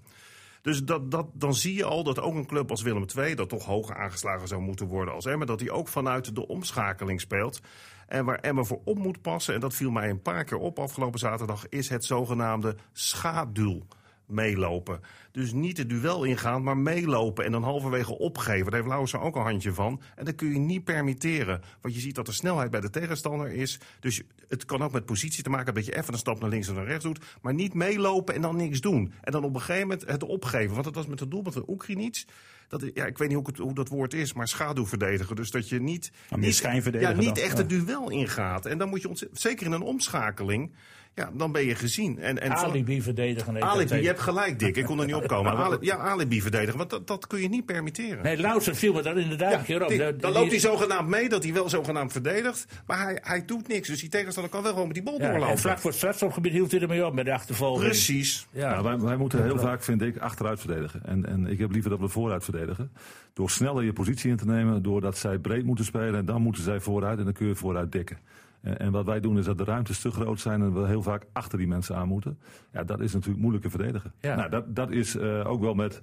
[0.65, 3.49] Dus dat, dat, dan zie je al dat ook een club als Willem II, dat
[3.49, 7.61] toch hoger aangeslagen zou moeten worden als Emma, dat die ook vanuit de omschakeling speelt.
[8.07, 10.79] En waar Emma voor op moet passen, en dat viel mij een paar keer op
[10.79, 13.83] afgelopen zaterdag, is het zogenaamde schaduw
[14.27, 15.01] meelopen.
[15.33, 18.65] Dus niet het duel ingaan, maar meelopen en dan halverwege opgeven.
[18.65, 20.01] Daar heeft Lauwersen ook een handje van.
[20.17, 21.63] En dat kun je niet permitteren.
[21.81, 23.81] Want je ziet dat er snelheid bij de tegenstander is.
[24.01, 26.69] Dus het kan ook met positie te maken dat je even een stap naar links
[26.69, 27.25] of naar rechts doet.
[27.43, 29.13] Maar niet meelopen en dan niks doen.
[29.21, 30.73] En dan op een gegeven moment het opgeven.
[30.73, 32.27] Want dat was met het doel met de Oekraïnits.
[32.69, 35.37] Dat, ja, ik weet niet hoe, het, hoe dat woord is, maar schaduwverdedigen.
[35.37, 36.59] Dus dat je niet, niet,
[36.93, 37.57] ja, niet echt ja.
[37.57, 38.67] het duel ingaat.
[38.67, 40.73] En dan moet je zeker in een omschakeling,
[41.15, 42.19] ja, dan ben je gezien.
[42.19, 43.63] En, en Alibi verdedigen.
[43.63, 44.77] Alibi, je hebt gelijk, Dick.
[44.77, 45.53] Ik kon er niet opkomen.
[45.65, 48.23] Ali- ja, alibi verdedigen, want dat, dat kun je niet permitteren.
[48.23, 49.89] Nee, Lausen viel me daar inderdaad Ja, een keer op.
[49.89, 52.67] die- Dat- dan loopt hij zogenaamd mee, dat hij wel zogenaamd verdedigt.
[52.87, 53.89] Maar hij, hij doet niks.
[53.89, 55.49] Dus die tegenstander kan wel gewoon met die bal ja, doorlopen.
[55.49, 57.89] en vlak voor het strafschopgebied hield hij ermee op met de achtervolging.
[57.89, 58.47] Precies.
[58.51, 58.71] Ja.
[58.71, 61.01] Nou, wij, wij moeten heel vaak, vind ik, achteruit verdedigen.
[61.05, 62.91] En, en ik heb liever dat we vooruit verdedigen.
[63.33, 66.15] Door sneller je positie in te nemen, doordat zij breed moeten spelen.
[66.15, 68.19] En dan moeten zij vooruit en dan kun je vooruit dekken.
[68.65, 71.03] En, en wat wij doen is dat de ruimtes te groot zijn en we heel
[71.03, 72.39] vaak achter die mensen aan moeten.
[72.73, 74.13] Ja, dat is natuurlijk moeilijker verdedigen.
[74.21, 74.35] Ja.
[74.35, 76.03] Nou, dat, dat is eh, ook wel met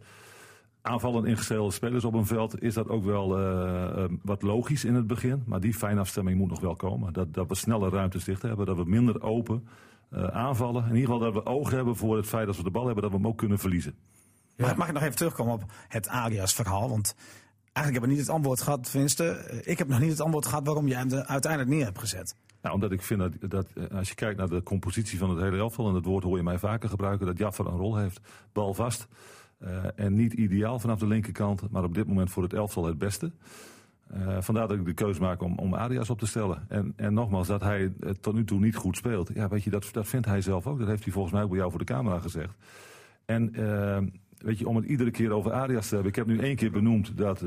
[0.81, 2.61] aanvallend ingestelde spelers op een veld.
[2.61, 5.43] Is dat ook wel eh, eh, wat logisch in het begin.
[5.45, 7.13] Maar die fijnafstemming moet nog wel komen.
[7.13, 9.67] Dat, dat we sneller ruimtes dicht hebben, dat we minder open
[10.09, 10.83] eh, aanvallen.
[10.83, 13.03] In ieder geval dat we oog hebben voor het feit dat we de bal hebben,
[13.03, 13.95] dat we hem ook kunnen verliezen.
[14.57, 16.89] Maar mag ik nog even terugkomen op het Arias verhaal?
[16.89, 17.15] Want
[17.63, 20.65] eigenlijk heb ik niet het antwoord gehad, tenminste, ik heb nog niet het antwoord gehad
[20.65, 22.35] waarom je hem er uiteindelijk neer hebt gezet.
[22.61, 25.57] Nou, omdat ik vind dat, eh, als je kijkt naar de compositie van het hele
[25.57, 28.19] elftal, en dat woord hoor je mij vaker gebruiken, dat Jaffer een rol heeft.
[28.53, 29.07] Bal vast.
[29.57, 32.97] eh, en niet ideaal vanaf de linkerkant, maar op dit moment voor het elftal het
[32.97, 33.31] beste.
[34.07, 36.65] Eh, vandaar dat ik de keuze maak om, om Arias op te stellen.
[36.67, 39.31] En, en nogmaals, dat hij het tot nu toe niet goed speelt.
[39.33, 40.79] Ja, weet je, dat, dat vindt hij zelf ook.
[40.79, 42.55] Dat heeft hij volgens mij ook bij jou voor de camera gezegd.
[43.25, 43.51] En
[44.37, 46.11] weet je, om het iedere keer over Arias te hebben.
[46.11, 47.43] Ik heb nu één keer benoemd dat,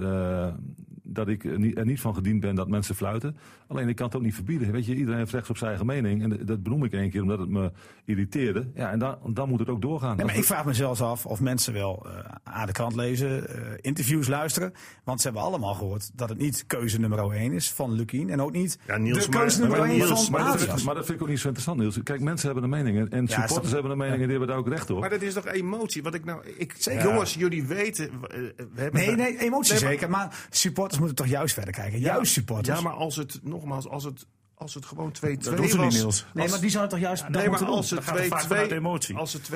[1.14, 3.36] dat ik er niet, er niet van gediend ben dat mensen fluiten.
[3.66, 4.72] Alleen ik kan het ook niet verbieden.
[4.72, 6.22] Weet je, iedereen heeft recht op zijn eigen mening.
[6.22, 7.72] En dat benoem ik één keer omdat het me
[8.04, 8.66] irriteerde.
[8.74, 10.16] Ja, en dan, dan moet het ook doorgaan.
[10.16, 12.12] Nee, maar ik vraag me zelfs af of mensen wel eh,
[12.44, 14.72] aan de krant lezen, eh, interviews luisteren.
[15.04, 18.30] Want ze hebben allemaal gehoord dat het niet keuze nummer 1 is van Lukien.
[18.30, 20.62] En ook niet Ja, Niels, de maar- keuze nummer maar 1 Niels, van maar, dat
[20.62, 22.02] vind, ik- maar dat vind ik ook niet zo interessant, Niels.
[22.02, 22.98] Kijk, mensen hebben een mening.
[22.98, 25.00] En, en supporters hebben een mening en die hebben daar ook recht op.
[25.00, 26.02] Maar dat is toch emotie?
[26.02, 27.02] Wat ik nou, ik, Zeker.
[27.02, 28.04] Jongens, jullie weten.
[28.10, 28.38] eh,
[28.74, 30.10] We hebben Nee, nee, emotie Nee, zeker.
[30.10, 31.98] Maar supporters moeten toch juist verder kijken.
[31.98, 32.78] Juist supporters.
[32.78, 35.76] Ja, maar als het, nogmaals, als het, als het gewoon 2-2 Dat doen ze niet,
[35.76, 35.94] was.
[35.94, 36.26] Niels.
[36.34, 38.42] nee, maar die zouden toch juist dat Nee, maar als het Dan gaat het vaak
[38.42, 39.16] vanuit 2-2 emotie.
[39.16, 39.50] als het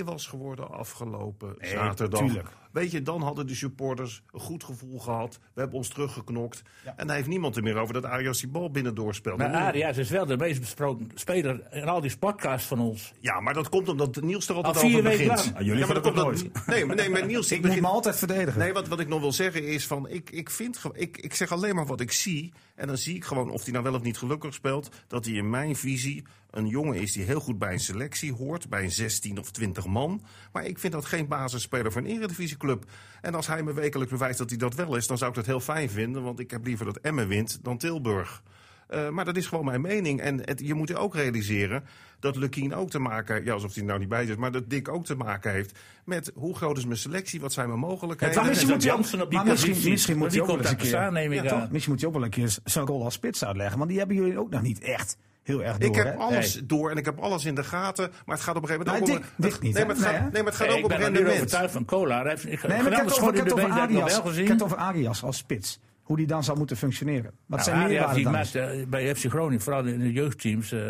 [0.00, 2.20] 2-2 was geworden afgelopen Nee, zaterdag.
[2.20, 2.48] tuurlijk.
[2.74, 5.38] Weet je, dan hadden de supporters een goed gevoel gehad.
[5.54, 6.62] We hebben ons teruggeknokt.
[6.96, 9.38] En daar heeft niemand er meer over dat Arias die bal binnen doorspeelt.
[9.38, 13.12] Maar Arias is wel de meest besproken speler in al die podcasts van ons.
[13.20, 15.44] Ja, maar dat komt omdat Niels er altijd Al vier over weken begint.
[15.44, 15.56] lang.
[15.56, 17.58] Ah, jullie ja, maar dat komt het dat, nee, maar, nee, maar Niels, Ik ik
[17.58, 18.60] moet begin, me altijd verdedigen.
[18.60, 21.52] Nee, wat, wat ik nog wil zeggen is van, ik, ik vind, ik, ik zeg
[21.52, 22.52] alleen maar wat ik zie.
[22.74, 24.88] En dan zie ik gewoon of hij nou wel of niet gelukkig speelt.
[25.06, 26.24] Dat hij in mijn visie
[26.56, 28.68] een jongen is die heel goed bij een selectie hoort.
[28.68, 30.22] Bij een 16 of 20 man.
[30.52, 32.84] Maar ik vind dat geen basisspeler voor een eredivisieclub.
[33.20, 35.46] En als hij me wekelijks bewijst dat hij dat wel is, dan zou ik dat
[35.46, 36.22] heel fijn vinden.
[36.22, 38.42] Want ik heb liever dat Emmen wint dan Tilburg.
[38.88, 40.20] Eh, maar dat is gewoon mijn mening.
[40.20, 41.84] En het, je moet je ook realiseren
[42.20, 43.44] dat Lukien ook te maken...
[43.44, 45.78] Ja, alsof hij er nou niet bij zit, maar dat Dick ook te maken heeft...
[46.04, 48.46] met hoe groot is mijn selectie, wat zijn mijn mogelijkheden.
[48.46, 49.90] Misschien moet ook- op die maar misschien- positie.
[49.90, 51.68] misschien moet hij ook wel eens een Ja, aan.
[51.70, 53.76] Misschien moet je ook wel een keer zijn rol als spits uitleggen.
[53.78, 55.88] Want die hebben jullie ook nog niet echt heel erg door.
[55.88, 56.12] Ik heb hè?
[56.14, 58.10] alles door en ik heb alles in de gaten.
[58.26, 59.62] Maar het gaat op een gegeven moment ook Dick- om...
[59.62, 61.10] Niet, nee, maar het gaat, Nee, maar het gaat Hey, ook ik om ben er
[61.10, 61.36] nu rendement.
[61.36, 62.20] overtuigd van Cola.
[62.20, 65.18] Hij heeft, ik, Nee, maar ik heb het over, ik ik Arias.
[65.18, 65.80] Ik als spits.
[66.02, 67.24] Hoe die dan zou moeten functioneren.
[67.24, 68.32] Wat Nou, zijn meerwaarden die dan?
[68.32, 70.80] maakt eh, bij FC Groningen, vooral in de jeugdteams, eh,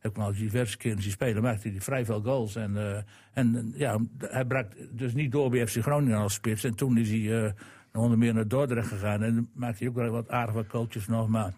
[0.00, 2.56] heb ik hem al diverse keren zien spelen, maakte hij vrij veel goals.
[2.56, 3.02] En, eh,
[3.32, 6.64] en ja, hij brak dus niet door bij FC Groningen als spits.
[6.64, 7.50] En toen is hij eh,
[7.92, 9.22] nog onder meer naar Dordrecht gegaan.
[9.22, 11.28] En dan maakte hij ook wel wat aardige coaches nog.
[11.28, 11.52] Maar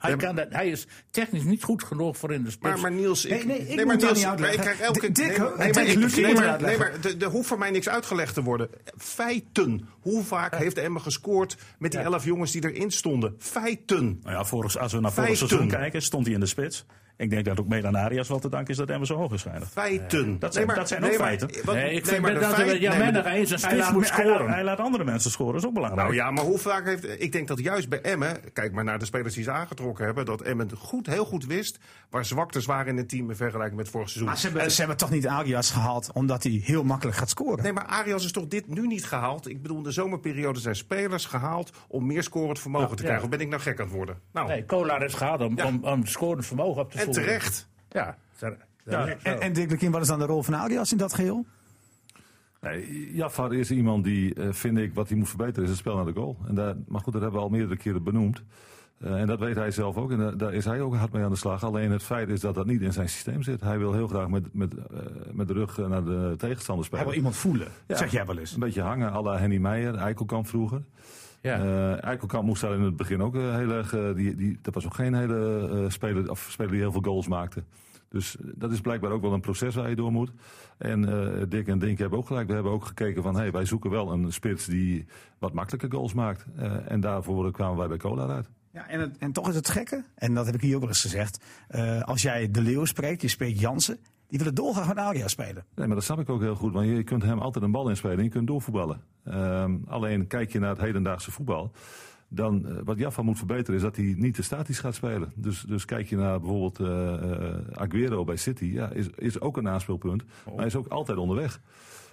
[0.00, 2.72] hij, kan dat, hij is technisch niet goed genoeg voor in de spits.
[2.72, 4.60] Maar, maar Niels, ik, Nee, nee, ik maar Niels, niet maar ik uitleggen.
[4.60, 8.68] krijg elke Dick- nee, maar- ik- nee, nee, hoeft voor mij niks uitgelegd te worden.
[8.96, 9.88] Feiten.
[10.00, 13.34] Hoe vaak heeft Emmen gescoord met die elf jongens die erin stonden?
[13.38, 14.20] Feiten.
[14.22, 16.84] Nou ja, vorig, als we naar vorig seizoen kijken, stond hij in de spits.
[17.20, 19.32] Ik denk dat ook mede aan Arias wel te danken is dat Emmen zo hoog
[19.32, 19.66] is schijnen.
[19.68, 20.38] Feiten.
[20.38, 21.50] Dat zijn- dat zijn ook feiten.
[21.64, 23.50] wat- nee, ik vind maar dat de dat feit- ja, nee, men maar nog eens
[23.50, 24.52] een Hij spits laat, moet hij, laat, scoren.
[24.52, 26.06] hij laat andere mensen scoren, dat is ook belangrijk.
[26.08, 27.20] Nou ja, maar hoe vaak heeft...
[27.22, 28.36] Ik denk dat juist bij Emmen...
[28.52, 30.24] Kijk maar naar de spelers die ze aangetrokken hebben...
[30.24, 31.78] dat Emmen goed, heel goed wist...
[32.10, 34.28] waar zwaktes waren in het team in vergelijking met vorig seizoen.
[34.28, 37.62] Maar ze hebben, ze hebben toch niet Arias gehaald omdat hij heel makkelijk gaat scoren?
[37.62, 39.48] Nee, maar Arias is toch dit nu niet gehaald?
[39.48, 41.70] Ik bedoel, in de zomerperiode zijn spelers gehaald...
[41.88, 43.02] om meer scorend vermogen te ja.
[43.02, 43.24] krijgen.
[43.24, 44.18] Of ben ik nou gek aan het worden?
[44.32, 45.66] Nou, Nee, Kolar is gehaald om, Ja.
[45.66, 47.68] om, om scorend vermogen op te en terecht.
[47.88, 48.16] Ja.
[49.22, 51.44] En, en Dick wat is dan de rol van Arias in dat geheel?
[52.60, 55.96] Nee, Jafar is iemand die, eh, vind ik, wat hij moet verbeteren is het spel
[55.96, 56.36] naar de goal.
[56.48, 58.42] En daar, maar goed, dat hebben we al meerdere keren benoemd.
[58.98, 60.10] Eh, en dat weet hij zelf ook.
[60.10, 61.64] En daar, daar is hij ook hard mee aan de slag.
[61.64, 63.60] Alleen het feit is dat dat niet in zijn systeem zit.
[63.60, 64.98] Hij wil heel graag met, met, eh,
[65.32, 67.04] met de rug naar de tegenstander Hij spelen.
[67.06, 67.96] wil iemand voelen, Ja.
[67.96, 68.52] zeg jij wel eens.
[68.52, 70.82] Een beetje hangen, à la Henny Meijer, Eikelkamp vroeger.
[71.42, 71.58] Ja.
[71.58, 73.94] Eh, Eikelkamp moest daar in het begin ook eh, heel erg...
[73.94, 77.02] eh, die, die, dat was ook geen hele eh, speler, of speler die heel veel
[77.02, 77.64] goals maakte.
[78.08, 80.30] Dus dat is blijkbaar ook wel een proces waar je door moet.
[80.78, 82.46] En eh, Dick en Dink hebben ook gelijk.
[82.48, 83.36] We hebben ook gekeken van...
[83.36, 85.06] Hey, wij zoeken wel een spits die
[85.38, 86.46] wat makkelijker goals maakt.
[86.56, 88.48] Eh, en daarvoor kwamen wij bij Cola uit.
[88.72, 90.88] Ja, en, het- en toch is het gekke, en dat heb ik hier ook wel
[90.88, 91.44] eens gezegd.
[91.68, 93.98] eh, als jij De Leeuw spreekt, je spreekt Jansen,
[94.30, 95.64] die willen dolgraag met Arias spelen.
[95.74, 96.72] Nee, maar dat snap ik ook heel goed.
[96.72, 99.00] Want je kunt hem altijd een bal inspelen en je kunt doorvoetballen.
[99.24, 101.72] Ehm, alleen kijk je naar het hedendaagse voetbal.
[102.28, 105.32] Dan, eh, wat Jaffa moet verbeteren is dat hij niet te statisch gaat spelen.
[105.34, 108.64] Dus, dus kijk je naar bijvoorbeeld eh, eh, Aguero bij City.
[108.64, 110.24] Ja, is, is ook een aanspeelpunt.
[110.46, 111.60] Maar hij is ook altijd onderweg.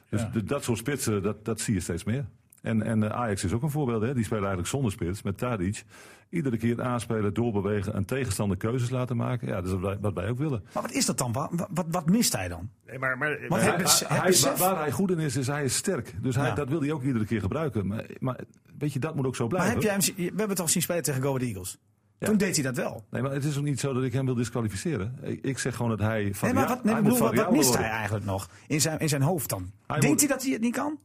[0.09, 0.41] Dus Ja.
[0.45, 2.25] dat soort spitsen, dat, dat zie je steeds meer.
[2.67, 4.01] En, en eh, Ajax is ook een voorbeeld.
[4.01, 4.13] Hè?
[4.13, 5.83] Die spelen eigenlijk zonder spits, met Tadic.
[6.29, 9.47] Iedere keer aanspelen, doorbewegen, een tegenstander keuzes laten maken.
[9.47, 10.63] Ja, dat is wat wij, wat wij ook willen.
[10.73, 11.31] Maar wat is dat dan?
[11.31, 12.69] Wat, wat, wat mist hij dan?
[12.87, 13.71] Nee, maar, maar, maar- hij-
[14.07, 16.13] Hij- waar, waar hij goed in is, is hij is sterk.
[16.21, 16.53] Dus hij, Ja.
[16.55, 17.87] dat wil hij ook iedere keer gebruiken.
[17.87, 18.39] Maar, maar
[18.77, 19.73] weet je, dat moet ook zo Maar blijven.
[19.73, 21.77] heb jij hem, we hebben het toch zien spelen tegen Go Ahead Eagles?
[22.19, 22.27] Ja.
[22.27, 23.05] Toen deed hij dat wel.
[23.11, 25.17] Nee, maar het is ook niet zo dat ik hem wil disqualificeren.
[25.21, 27.51] Ik, ik zeg gewoon dat hij Nee, maar wat, nee, hij ik moet bedoel, wat,
[27.51, 29.71] mist hij eigenlijk nog in zijn, in zijn hoofd dan?
[29.87, 30.97] Hij Denkt moet- hij dat hij het niet kan?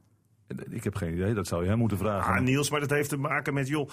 [0.70, 2.34] Ik heb geen idee, dat zou je hem moeten vragen.
[2.34, 3.88] Ah, Niels, maar dat heeft te maken met, joh,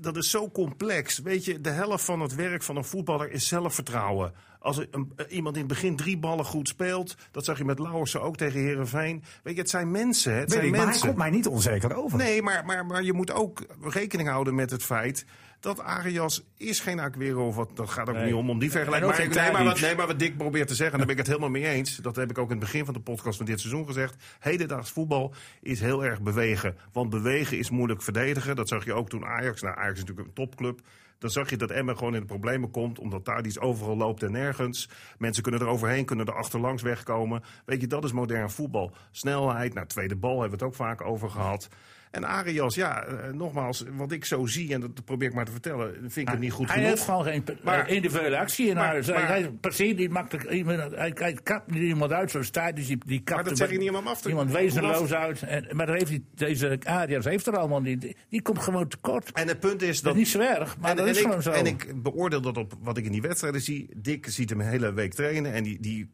[0.00, 1.18] dat is zo complex.
[1.18, 4.32] Weet je, de helft van het werk van een voetballer is zelfvertrouwen.
[4.58, 7.78] Als een, eh, iemand in het begin drie ballen goed speelt, dat zag je met
[7.78, 9.22] Lauwersen ook tegen Herenveen.
[9.42, 10.32] Weet je, het zijn mensen.
[10.32, 11.06] Het Weet zijn ik, maar hij mensen.
[11.06, 12.18] komt mij niet onzeker over.
[12.18, 15.24] Nee, maar, maar, maar je moet ook rekening houden met het feit
[15.60, 17.46] dat Arias is geen Aguero.
[17.46, 19.10] Of wat, dat gaat ook niet om, om die vergelijking.
[19.10, 19.80] Maar, nee, maar wat, Tadic.
[19.80, 21.96] nee, maar wat Dick probeert te zeggen, en daar ben ik het helemaal mee eens.
[21.96, 24.14] Dat heb ik ook in het begin van de podcast van dit seizoen gezegd.
[24.38, 26.76] Hedendaags voetbal is heel erg bewegen.
[26.92, 28.56] Want bewegen is moeilijk verdedigen.
[28.56, 30.80] Dat zag je ook toen Ajax, nou Ajax is natuurlijk een topclub.
[31.18, 32.98] Dan zag je dat Emmen gewoon in de problemen komt.
[32.98, 34.88] Omdat daar iets overal loopt en nergens.
[35.18, 37.42] Mensen kunnen er overheen, kunnen er achterlangs wegkomen.
[37.64, 38.92] Weet je, dat is modern voetbal.
[39.10, 41.68] Snelheid, nou tweede bal hebben we het ook vaak over gehad.
[42.16, 45.52] En Arias, ja, eh, nogmaals, wat ik zo zie, en dat probeer ik maar te
[45.52, 46.90] vertellen, vind ik het niet goed hij genoeg.
[46.90, 48.68] heeft gewoon geen Maar- maar, individuele actie.
[48.70, 50.50] En maar- hij, hij, maar- hij passeert niet makkelijk.
[50.50, 52.76] iemand- Hij, hij kapt niet iemand uit zo'n staat.
[52.76, 55.12] Dus die, die kapt Maar dat zeg ik niet om hem af te- Iemand wezenloos
[55.12, 55.42] uit.
[55.42, 58.00] En, maar heeft hij, deze Arias heeft er allemaal niet.
[58.00, 59.32] Die- Die komt gewoon tekort.
[59.32, 60.12] En het punt is Dat dat.
[60.12, 61.50] is niet zo erg, maar en, dat en is ik, gewoon zo.
[61.50, 63.88] en ik beoordeel dat op wat ik in die wedstrijden zie.
[63.96, 65.52] Dick ziet hem een hele week trainen.
[65.52, 66.08] En die, die,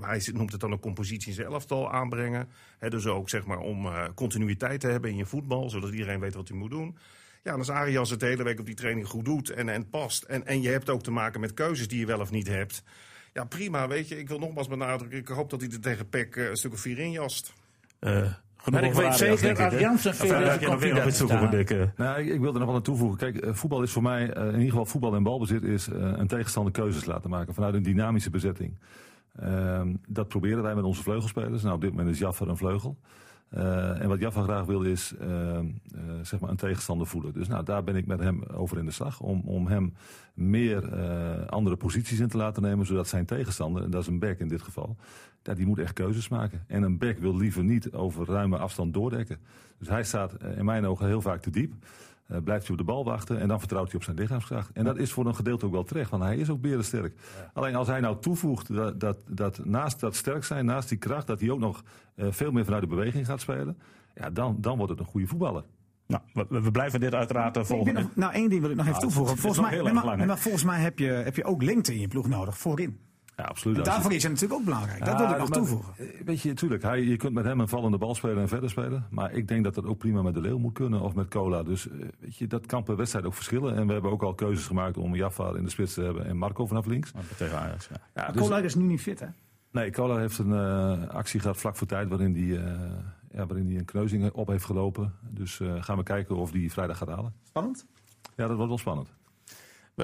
[0.00, 2.48] hij noemt het dan een compositie in zijn elftal aanbrengen.
[2.78, 5.46] Hè, dus ook zeg maar om eh, continuïteit te hebben in je voetbal.
[5.48, 6.96] Zodat iedereen weet wat hij moet doen.
[7.42, 9.88] Ja, en als Arias het de hele week op die training goed doet en, en
[9.88, 10.22] past.
[10.22, 12.82] En, en je hebt ook te maken met keuzes die je wel of niet hebt.
[13.32, 14.18] Ja, prima, weet je.
[14.18, 15.18] Ik wil nogmaals benadrukken.
[15.18, 17.52] Ik hoop dat hij er tegen Peck eh, een stuk of vier in jast.
[17.98, 19.74] Eh, genoeg Maar ik weet Arias, zeker, Of,
[20.16, 21.92] veel?
[21.96, 23.18] Nou, ik, ik wil er nog wel aan toevoegen.
[23.18, 26.72] Kijk, eh, voetbal is voor mij, in ieder geval voetbal en balbezit, is een tegenstander
[26.72, 28.78] keuzes laten maken vanuit een dynamische bezetting.
[29.40, 31.62] Ehm, dat proberen wij met onze vleugelspelers.
[31.62, 32.98] Nou, op dit moment is Jaffer een vleugel.
[33.48, 37.32] Eh, en wat Jaffa graag wil is ehm, eh, zeg maar een tegenstander voelen.
[37.32, 39.20] Dus nou, daar ben ik met hem over in de slag.
[39.20, 39.94] Om, om hem
[40.34, 42.86] meer eh, andere posities in te laten nemen.
[42.86, 44.96] Zodat zijn tegenstander, en dat is een back in dit geval.
[45.42, 46.64] Ja, die moet echt keuzes maken.
[46.66, 49.38] En een back wil liever niet over ruime afstand doordekken.
[49.78, 51.72] Dus hij staat in mijn ogen heel vaak te diep.
[52.28, 54.70] Eh, blijft hij op de bal wachten en dan vertrouwt hij op zijn lichaamskracht.
[54.72, 57.14] En dat is voor een gedeelte ook wel terecht, want hij is ook berensterk.
[57.52, 61.26] Alleen als hij nou toevoegt dat, dat, dat naast dat sterk zijn, naast die kracht,
[61.26, 61.82] dat hij ook nog
[62.14, 63.78] eh, veel meer vanuit de beweging gaat spelen.
[64.14, 65.64] Ja, dan, dan wordt het een goede voetballer.
[66.06, 67.94] Nou, we, we blijven dit uiteraard volgen.
[67.94, 69.36] nog- nou, één ding wil ik nog even toevoegen.
[69.36, 72.58] Volgens mij, maar volgens mij heb je, heb je ook lengte in je ploeg nodig
[72.58, 72.98] voorin.
[73.38, 73.76] Ja, absoluut.
[73.76, 74.98] En daarvoor is het natuurlijk ook belangrijk.
[75.04, 75.92] Dat Ja, wil ik nog maar, toevoegen.
[75.98, 78.70] eh, Weet je, tuurlijk, hij, je kunt met hem een vallende bal spelen en verder
[78.70, 79.06] spelen.
[79.10, 81.62] Maar ik denk dat dat ook prima met de Leeuw moet kunnen of met Cola.
[81.62, 83.74] Dus eh, weet je, dat kan per wedstrijd ook verschillen.
[83.76, 86.36] En we hebben ook al keuzes gemaakt om Jaffa in de spits te hebben en
[86.36, 87.12] Marco vanaf links.
[87.36, 88.30] Tegen Ajax, ja.
[88.30, 89.26] Dus- Cola is nu niet fit, hè?
[89.70, 92.62] Nee, Cola heeft een eh, actie gehad vlak voor tijd waarin hij
[93.30, 95.12] ja, waarin die een kneuzing op heeft gelopen.
[95.30, 97.32] Dus eh, gaan we kijken of die vrijdag gaat halen.
[97.42, 97.86] Spannend.
[98.36, 99.08] Ja, dat wordt wel spannend.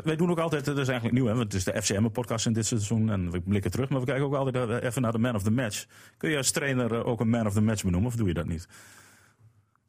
[0.02, 2.52] Wij- doen ook altijd, dat is eigenlijk nieuw, hè, want het is de FCM-podcast in
[2.52, 5.18] dit seizoen en we blikken terug, maar we kijken ook altijd eh, even naar de
[5.18, 5.86] man of the match.
[6.16, 8.34] Kun je als trainer eh, ook een man of the match benoemen of doe je
[8.34, 8.68] dat niet?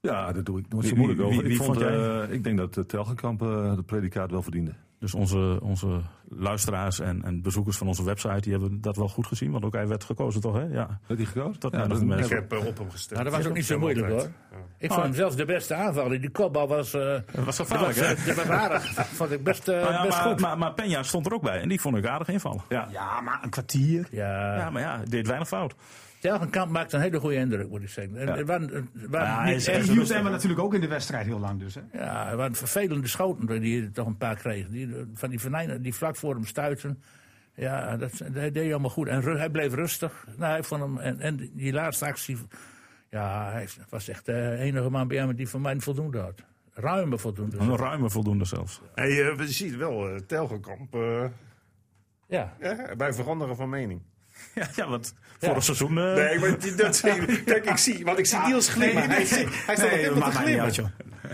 [0.02, 1.44] Ja, dat doe ik nooit zo moeilijk wie- over.
[1.44, 2.22] wie- ik, vond, vond jij?
[2.24, 4.74] eh, ik denk dat uh, Telgenkamp eh, het predicaat wel verdiende.
[5.06, 9.28] Dus onze, onze luisteraars en, en bezoekers van onze website die hebben dat wel goed
[9.28, 10.62] gezien, want ook hij werd gekozen toch, hè?
[10.62, 11.00] Ja.
[11.08, 11.56] Werd hij gekozen?
[11.60, 12.02] Ja, dat-.
[12.02, 13.20] Ik heb eh, op hem gestemd.
[13.22, 14.30] Nou, dat was ook niet zo moeilijk hoor.
[14.78, 16.22] Ik vond hem zelfs de beste aanvaller.
[16.22, 18.16] Die kopbal was, eh Dat was gevaarlijk, hè?
[18.26, 18.84] dat was aardig.
[18.94, 20.40] vond ik best, eh, Nou ja, best maar, goed.
[20.40, 22.62] maar, maar Peña stond er ook bij en die vond ik aardig invallen.
[22.70, 22.88] Ja.
[22.92, 24.08] Ja, maar een kwartier.
[24.12, 25.76] ja, Ja, maar ja, deed weinig fout.
[26.30, 28.18] Telgenkamp maakt een hele goede indruk, moet ik zeggen.
[28.18, 28.44] En, Ja.
[28.46, 30.88] waren, waren Ja, hij niet is echt- echt- En hield hem natuurlijk ook in de
[30.88, 31.76] wedstrijd heel lang dus.
[31.76, 31.82] Hè?
[31.94, 34.68] ja, er waren vervelende schoten die hij toch een paar kreeg.
[34.68, 37.04] Die, van die venijnen die vlak voor hem stuiten.
[37.56, 39.08] Ja, dat, dat deed hij allemaal goed.
[39.08, 40.26] En ru- hij bleef rustig.
[40.38, 42.38] Nou, hij vond hem, en, en die laatste actie.
[43.10, 46.42] Ja, hij was echt de enige man bij hem die van mij voldoende had.
[46.74, 47.58] Ruime voldoende.
[47.58, 48.82] Een ruime voldoende zelfs.
[48.96, 51.26] Hey, eh, we zien wel, eh Telgenkamp, eh,
[52.28, 52.54] Ja.
[52.60, 54.02] ja, bij veranderen van mening.
[54.56, 55.98] Ja, ja want vorig seizoen...
[55.98, 57.00] eh, Nee, maar dat,
[57.46, 59.10] kijk, ik zie, want ik zie Niels glimmen.
[59.10, 60.62] hij, staat Nee, op te mij niet glimmen.
[60.64, 60.88] uit, joh.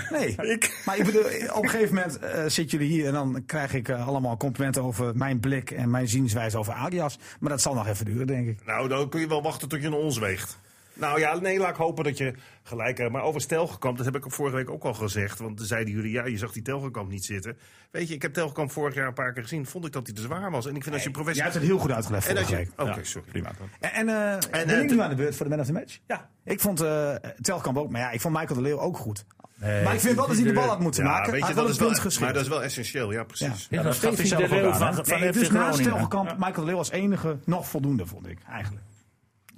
[0.10, 0.36] Nee,
[0.86, 3.90] maar ik bedoel, op een gegeven moment eh, zitten jullie hier en dan krijg ik
[3.90, 7.18] eh, allemaal complimenten over mijn blik en mijn zienswijze over Adias.
[7.40, 8.66] Maar dat zal nog even duren, denk ik.
[8.66, 10.60] Nou, dan kun je wel wachten tot je naar ons weegt.
[11.02, 12.34] Nou ja, nee, laat ik hopen dat je
[12.64, 13.12] gelijk hebt.
[13.12, 15.40] Maar over Telgekamp, dat heb ik vorige week ook al gezegd.
[15.40, 17.58] Want zeiden jullie, ja, je zag die Telgekamp niet zitten.
[17.92, 19.66] Weet je, ik heb Telgekamp vorig jaar een paar keer gezien.
[19.66, 20.66] Vond ik dat hij te zwaar was.
[20.66, 21.52] En ik vind als je Jij professioneel...
[21.52, 22.72] hebt het heel goed uitgelegd En vorige dat je...
[22.86, 22.90] week.
[22.90, 23.28] Oké, sorry.
[23.30, 23.52] prima.
[23.80, 25.66] En, en, eh, En, ben eh, ik nu aan de beurt voor de man of
[25.66, 26.00] the match?
[26.08, 26.30] Ja.
[26.44, 29.26] Ik vond eh Telkamp ook, maar ja, ik vond Michael de Leeuw ook goed.
[29.60, 31.32] maar ik vind wel dat hij de bal had moeten Ja, maken.
[31.32, 33.68] weet hij je, dat is wel, maar dat is wel essentieel, ja, precies.
[33.70, 35.84] Is dat hij zelf de ook leeuw aan, van, Nee, dus naast.
[35.84, 38.86] Telkamp, Michael de Leeuw als enige nog voldoende, vond ik eigenlijk.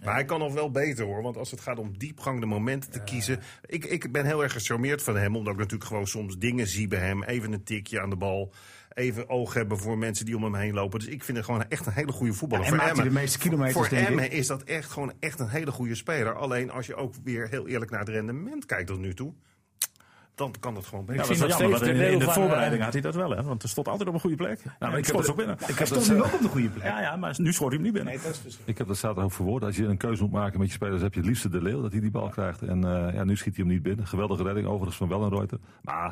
[0.04, 1.22] Maar hij kan nog wel beter hoor.
[1.22, 3.40] Want als het gaat om diepgang, momenten te kiezen.
[3.66, 5.36] Ik, ik ben heel erg gecharmeerd van hem.
[5.36, 7.24] Omdat ik natuurlijk gewoon soms dingen zie bij hem.
[7.24, 8.54] Even een tikje aan de bal.
[8.94, 11.00] even oog hebben voor mensen die om hem heen lopen.
[11.00, 12.66] Dus ik vind het gewoon echt een hele goede voetballer.
[12.66, 14.08] en voor maakt hij Emmen, de meeste kilometers, voor denk.
[14.08, 16.36] Emmen is dat echt gewoon echt een hele goede speler.
[16.36, 19.34] Alleen als je ook weer heel eerlijk naar het rendement kijkt tot nu toe,
[20.36, 21.38] dan kan dat gewoon Ja, beter.
[21.40, 23.44] dat is jammer, de in, in de voorbereiding eh, had hij dat wel, hè?
[23.44, 24.60] Want hij stond altijd op een goede plek.
[24.64, 25.58] Nou, maar ik dat- ook binnen.
[25.68, 26.84] Ik Hij stond nu ook op de goede plek.
[26.84, 28.14] Ja, ja, maar nu scoort hij hem niet binnen.
[28.14, 29.64] Nee, dat is dus- ik heb dat zaterdag ook verwoord.
[29.64, 31.82] Als je een keuze moet maken met je spelers, heb je het liefste de Leeuw
[31.82, 32.62] dat hij die bal krijgt.
[32.62, 34.08] En eh, ja, nu schiet hij hem niet binnen.
[34.08, 35.60] Geweldige redding overigens van Wellenreuter.
[35.82, 36.10] Maar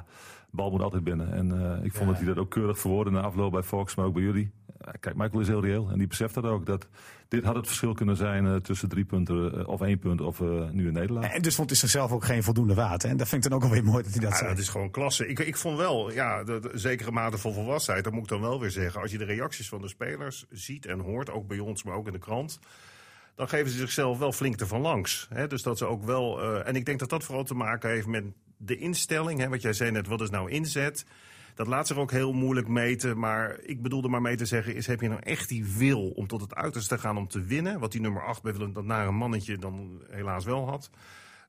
[0.49, 1.33] de bal moet altijd binnen.
[1.33, 4.05] En eh, ik vond dat hij dat ook keurig verwoordde na afloop bij Fox, maar
[4.05, 4.51] ook bij jullie.
[4.85, 6.65] Ja, kijk, Michael is heel reëel en die beseft dat ook.
[6.65, 6.87] Dat
[7.31, 10.41] dit had het verschil kunnen zijn eh, tussen drie punten eh, of één punt of
[10.41, 11.33] eh, nu een nederlaag.
[11.33, 13.03] En dus vond hij zichzelf ook geen voldoende waard.
[13.03, 14.49] En dat vind ik dan ook alweer mooi dat hij dat Ja, zei.
[14.49, 15.27] dat is gewoon klasse.
[15.27, 18.03] Ik, ik vond wel, ja, de, de zekere mate van volwassenheid.
[18.03, 19.01] Dat moet ik dan wel weer zeggen.
[19.01, 22.07] Als je de reacties van de spelers ziet en hoort, ook bij ons, maar ook
[22.07, 22.59] in de krant.
[23.35, 25.27] Dan geven ze zichzelf wel flink ervan langs.
[25.33, 25.47] Hè?
[25.47, 26.41] Dus dat ze ook wel.
[26.41, 28.23] eh, en ik denk dat dat vooral te maken heeft met
[28.57, 29.39] de instelling.
[29.39, 29.47] Hè?
[29.49, 31.05] Wat jij zei net, wat is nou inzet?
[31.55, 33.19] Dat laat zich ook heel moeilijk meten.
[33.19, 36.27] Maar ik bedoelde maar mee te zeggen: is heb je nou echt die wil om
[36.27, 37.79] tot het uiterste te gaan om te winnen?
[37.79, 40.89] Wat die nummer 8 bij Willem, dat naar een mannetje dan helaas wel had.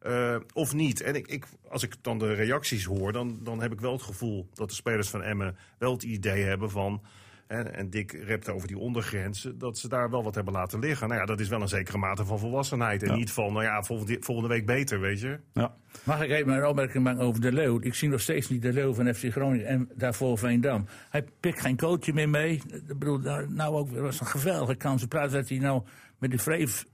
[0.01, 1.01] Eh, of niet.
[1.01, 4.03] En ik, ik, als ik dan de reacties hoor, dan, dan heb ik wel het
[4.03, 7.03] gevoel dat de spelers van Emmen wel het idee hebben van.
[7.47, 11.09] Hè, en Dick repte over die ondergrenzen, dat ze daar wel wat hebben laten liggen.
[11.09, 13.03] Nou ja, dat is wel een zekere mate van volwassenheid.
[13.03, 15.41] En niet van, nou ja, volgende, volgende week beter, weet je.
[15.53, 15.75] Ja.
[16.05, 17.81] Mag ik even een opmerking maken over De Leeuw?
[17.81, 20.87] Ik zie nog steeds niet De Leeuw van FC Groningen en daarvoor Veendam.
[21.11, 22.63] Hij pikt geen coachje meer mee.
[22.67, 25.03] Ik bedoel, nou ook, dat was een geweldige kans.
[25.03, 25.83] In plaats dat hij nou
[26.19, 26.85] met die vreef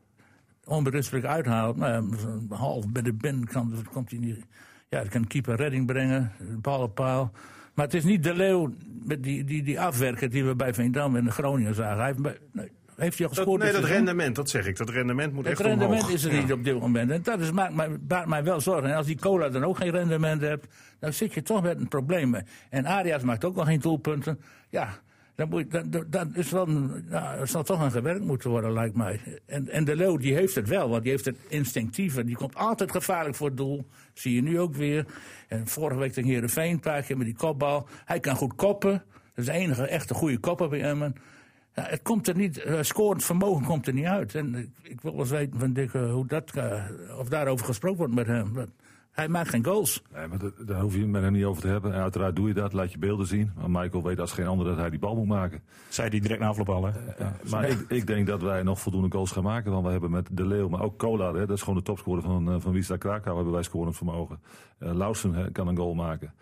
[0.64, 1.76] onberispelijk uithaalt.
[1.76, 4.46] Nou, ja, zo'n half bij de binnenkant komt hij niet.
[4.88, 7.32] Ja, hij kan keeper redding brengen, bal op paal.
[7.78, 11.16] Maar het is niet De Leeuw met die, die, die afwerker die we bij Veendam
[11.16, 11.96] en de Groningen zagen.
[11.98, 13.62] Hij heeft, nee, heeft hij al Dat, gescoord?
[13.62, 14.76] nee, dat rendement, dat zeg ik.
[14.76, 16.10] Dat rendement moet Het echt rendement omhoog.
[16.14, 16.40] is er Ja.
[16.40, 17.10] niet op dit moment.
[17.10, 18.90] En dat is, maakt mij, baart mij wel zorgen.
[18.90, 20.66] En als die cola dan ook geen rendement hebt,
[21.00, 22.34] dan zit je toch met een probleem.
[22.70, 24.40] En Arias maakt ook nog geen doelpunten.
[24.68, 24.88] Ja,
[25.38, 26.68] dan moet is wel
[27.44, 29.20] zal toch aan gewerkt moeten worden, lijkt mij.
[29.46, 32.24] En, en de Leeuw, die heeft het wel, want die heeft het instinctieve.
[32.24, 33.86] Die komt altijd gevaarlijk voor het doel.
[34.12, 35.06] Zie je nu ook weer.
[35.48, 37.86] En vorige week tegen Heerenveen, een paar keer met die kopbal.
[38.04, 38.92] Hij kan goed koppen.
[39.12, 41.14] Dat is de enige echte goede kopper bij Emmen.
[41.74, 44.34] Ja, het komt er niet, eh, scorend vermogen komt er niet uit.
[44.34, 46.84] En ik, wil wel eens weten van Dick, hoe dat, eh,
[47.18, 48.52] of daarover gesproken wordt met hem.
[49.18, 50.02] Hij maakt geen goals.
[50.14, 51.92] Nee, maar dat- daar hoef je het met hem niet over te hebben.
[51.94, 53.52] En uiteraard doe je dat, laat je beelden zien.
[53.56, 55.60] Maar Michael weet als geen ander dat hij die bal moet maken.
[55.88, 56.90] Zei hij direct na afloop al, hè?
[57.18, 59.70] Ja, maar ik, ik denk dat wij nog voldoende goals gaan maken.
[59.72, 62.22] Want we hebben met De Leeuw, maar ook Kolar, hè, dat is gewoon de topscorer
[62.22, 64.38] van, eh, van Wisla Krakau, hebben wij scorend vermogen.
[64.78, 66.32] Eh Lausen hè, kan een goal maken.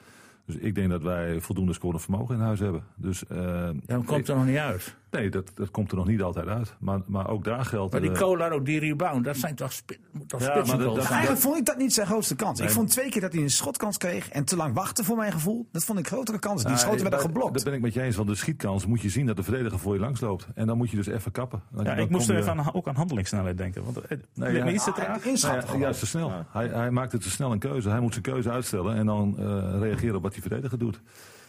[0.47, 2.83] Dus ik denk dat wij voldoende scorend vermogen in huis hebben.
[2.97, 4.97] Dus, eh, Ja, dat komt er nog niet uit.
[5.17, 6.75] Nee, dat, dat komt er nog niet altijd uit.
[6.79, 7.93] Maar, maar ook daar geldt...
[7.93, 10.87] Maar die eh, ook, die rebound, dat zijn toch, spi moet toch Ja, spitsen maar
[10.87, 11.11] dat- dat-?
[11.11, 12.61] Eigenlijk vond ik dat niet zijn grootste kans.
[12.61, 15.33] Ik vond twee keer dat hij een schotkans kreeg en te lang wachten voor mijn
[15.33, 15.69] gevoel.
[15.73, 16.67] Dat vond ik grotere kansen.
[16.67, 17.55] Die Ja, schoten werden geblokt.
[17.55, 18.17] Dat ben ik met je eens.
[18.17, 20.47] Want de schietkans moet je zien dat de verdediger voor je langs loopt.
[20.55, 21.63] En dan moet je dus even kappen.
[21.71, 23.85] Dan- Ja, dan ik moest er even aan, ook aan handelingssnelheid denken.
[23.85, 24.69] Want het Nee, ja.
[24.71, 25.25] iets te traag.
[25.25, 26.33] Nou ja, te snel.
[26.49, 27.89] Hij, hij maakt het te snel een keuze.
[27.89, 29.45] Hij moet zijn keuze uitstellen en dan eh,
[29.81, 31.01] reageren op wat die verdediger doet.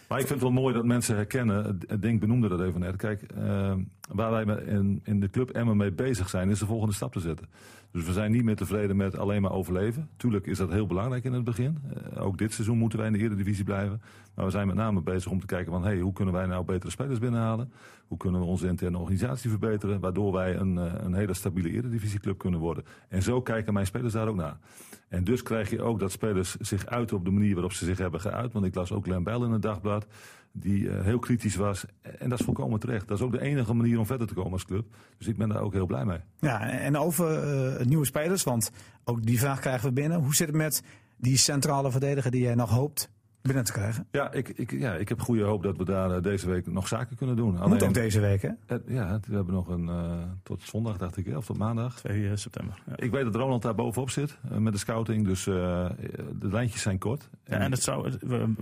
[0.08, 1.80] Maar ik vind het wel mooi dat mensen herkennen.
[2.00, 2.96] Ding benoemde dat even net.
[2.96, 3.74] Kijk, eh,
[4.12, 7.20] waar wij in, in de club Emmen mee bezig zijn, is de volgende stap te
[7.20, 7.48] zetten.
[7.98, 10.10] Dus we zijn niet meer tevreden met alleen maar overleven.
[10.18, 11.78] Tuurlijk is dat heel belangrijk in het begin.
[12.14, 14.02] Eh, ook dit seizoen moeten wij in de Eredivisie blijven.
[14.36, 15.84] Maar we zijn met name bezig om te kijken van...
[15.84, 17.72] Hey, hoe kunnen wij nou betere spelers binnenhalen?
[18.08, 20.00] Hoe kunnen we onze interne organisatie verbeteren?
[20.00, 22.84] Waardoor wij een, eh, een hele stabiele Eredivisieclub kunnen worden.
[23.10, 24.58] En zo kijken mijn spelers daar ook naar.
[25.08, 27.98] En dus krijg je ook dat spelers zich uiten op de manier waarop ze zich
[27.98, 28.54] hebben geuit.
[28.54, 30.08] Want ik las ook Glenn Bijl in het dagblad.
[30.52, 31.86] Die eh, heel kritisch was.
[32.02, 33.08] En dat is volkomen terecht.
[33.08, 34.96] Dat is ook de enige manier om verder te komen als club.
[35.18, 36.20] Dus ik ben daar ook heel blij mee.
[36.40, 38.72] Ja, en over eh, nieuwe spelers, want
[39.04, 40.20] ook die vraag krijgen we binnen.
[40.20, 40.84] Hoe zit het met
[41.18, 43.10] die centrale verdediger die jij nog hoopt
[43.42, 44.08] binnen te krijgen?
[44.12, 46.88] Ja, ik, ik, ja, ik heb goede hoop dat we daar eh, deze week nog
[46.88, 47.58] zaken kunnen doen.
[47.68, 48.50] Moet ook deze week, hè?
[48.66, 50.12] Eh, ja, we hebben nog een eh,
[50.44, 51.96] tot zondag, dacht ik, of tot maandag.
[52.00, 52.82] 2 september.
[52.88, 52.94] Ja.
[52.96, 55.26] Ik weet dat Ronald daar bovenop zit eh, met de scouting.
[55.26, 55.54] Dus eh,
[56.40, 57.30] de lijntjes zijn kort.
[57.46, 58.12] Ja, en het zou,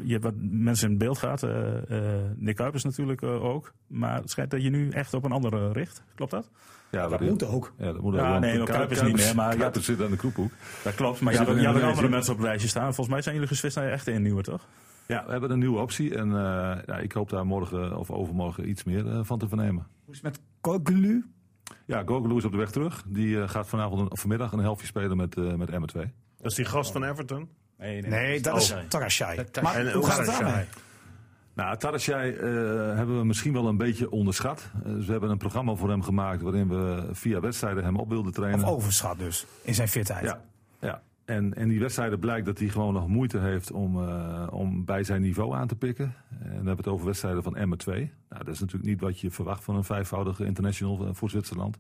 [0.04, 1.44] je hebt wat mensen in beeld gehad.
[1.44, 1.78] eh,
[2.18, 3.74] eh, Nick Kuipers natuurlijk eh, ook.
[3.88, 6.04] Maar het schijnt dat je nu echt op een andere richt.
[6.16, 6.50] Klopt dat?
[6.92, 7.74] ja, Dat moet ook.
[7.78, 10.10] Ja, dat moet Ja, ook, nee, maar Kuipers niet meer, maar ja, Kuipers zit aan
[10.12, 10.52] de kroephoek.
[10.84, 11.22] Dat klopt.
[11.22, 12.86] Maar Ja, je had ook andere mensen op het lijstje staan.
[12.86, 14.68] Volgens mij zijn jullie geswitcht naar je echte innieuwer, toch?
[15.08, 16.16] Ja, we hebben een nieuwe optie.
[16.16, 19.88] En eh, ja, ik hoop daar morgen of overmorgen iets meer eh, van te vernemen.
[20.06, 21.26] Hoe is het met Koglu?
[21.86, 23.04] Ja, Gogolou is op de weg terug.
[23.08, 26.14] Die eh, gaat vanavond een- of vanmiddag een helftje spelen met, eh met Emmen 2.
[26.38, 27.50] Dat is die gast van Everton.
[27.78, 29.46] Nee, Nee, dat is Tarashai.
[29.62, 30.66] Maar En hoe gaat het daarmee?
[31.54, 32.42] Nou, Tarasjai eh
[32.96, 34.70] hebben we misschien wel een beetje onderschat.
[34.84, 38.34] Dus we hebben een programma voor hem gemaakt waarin we via wedstrijden hem op wilden
[38.34, 38.64] trainen.
[38.66, 40.24] Of overschat dus, in zijn fitheid.
[40.26, 40.42] Ja,
[40.80, 41.02] ja.
[41.26, 45.04] En, en die wedstrijden blijkt dat hij gewoon nog moeite heeft om, uh, om bij
[45.04, 46.14] zijn niveau aan te pikken.
[46.30, 48.12] En dan hebben we het over wedstrijden van Emmen 2.
[48.30, 51.78] Nou, dat is natuurlijk niet wat je verwacht van een vijfvoudige international voor Zwitserland.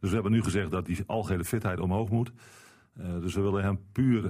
[0.00, 2.32] Dus we hebben nu gezegd dat die algehele fitheid omhoog moet.
[2.98, 4.24] Uh, dus we willen hem puur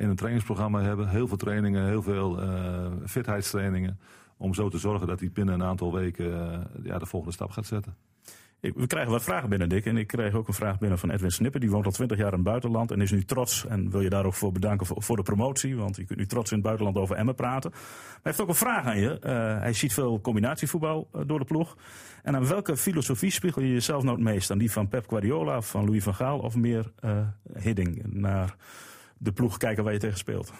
[0.00, 1.08] in een trainingsprogramma hebben.
[1.08, 2.40] Heel veel trainingen, heel veel
[3.04, 3.98] fitheidstrainingen.
[4.36, 6.30] Om zo te zorgen dat hij binnen een aantal weken
[6.82, 7.96] ja, de volgende stap gaat zetten.
[8.60, 9.86] We krijgen wat vragen binnen, Dick.
[9.86, 11.60] En ik kreeg ook een vraag binnen van Edwin Snipper.
[11.60, 13.66] Die woont al twintig jaar in het buitenland en is nu trots.
[13.66, 15.76] En wil je daar ook voor bedanken voor, de promotie.
[15.76, 17.70] Want je kunt nu trots in het buitenland over Emmen praten.
[17.70, 17.80] Maar
[18.12, 19.20] hij heeft ook een vraag aan je.
[19.24, 21.76] Uh, hij ziet veel combinatievoetbal uh, door de ploeg.
[22.22, 24.50] En aan welke filosofie spiegel je jezelf nou het meest?
[24.50, 27.18] Aan die van Pep Guardiola, van Louis van Gaal of meer uh,
[27.52, 28.02] Hidding?
[28.06, 28.56] Naar
[29.18, 30.52] de ploeg kijken waar je tegen speelt.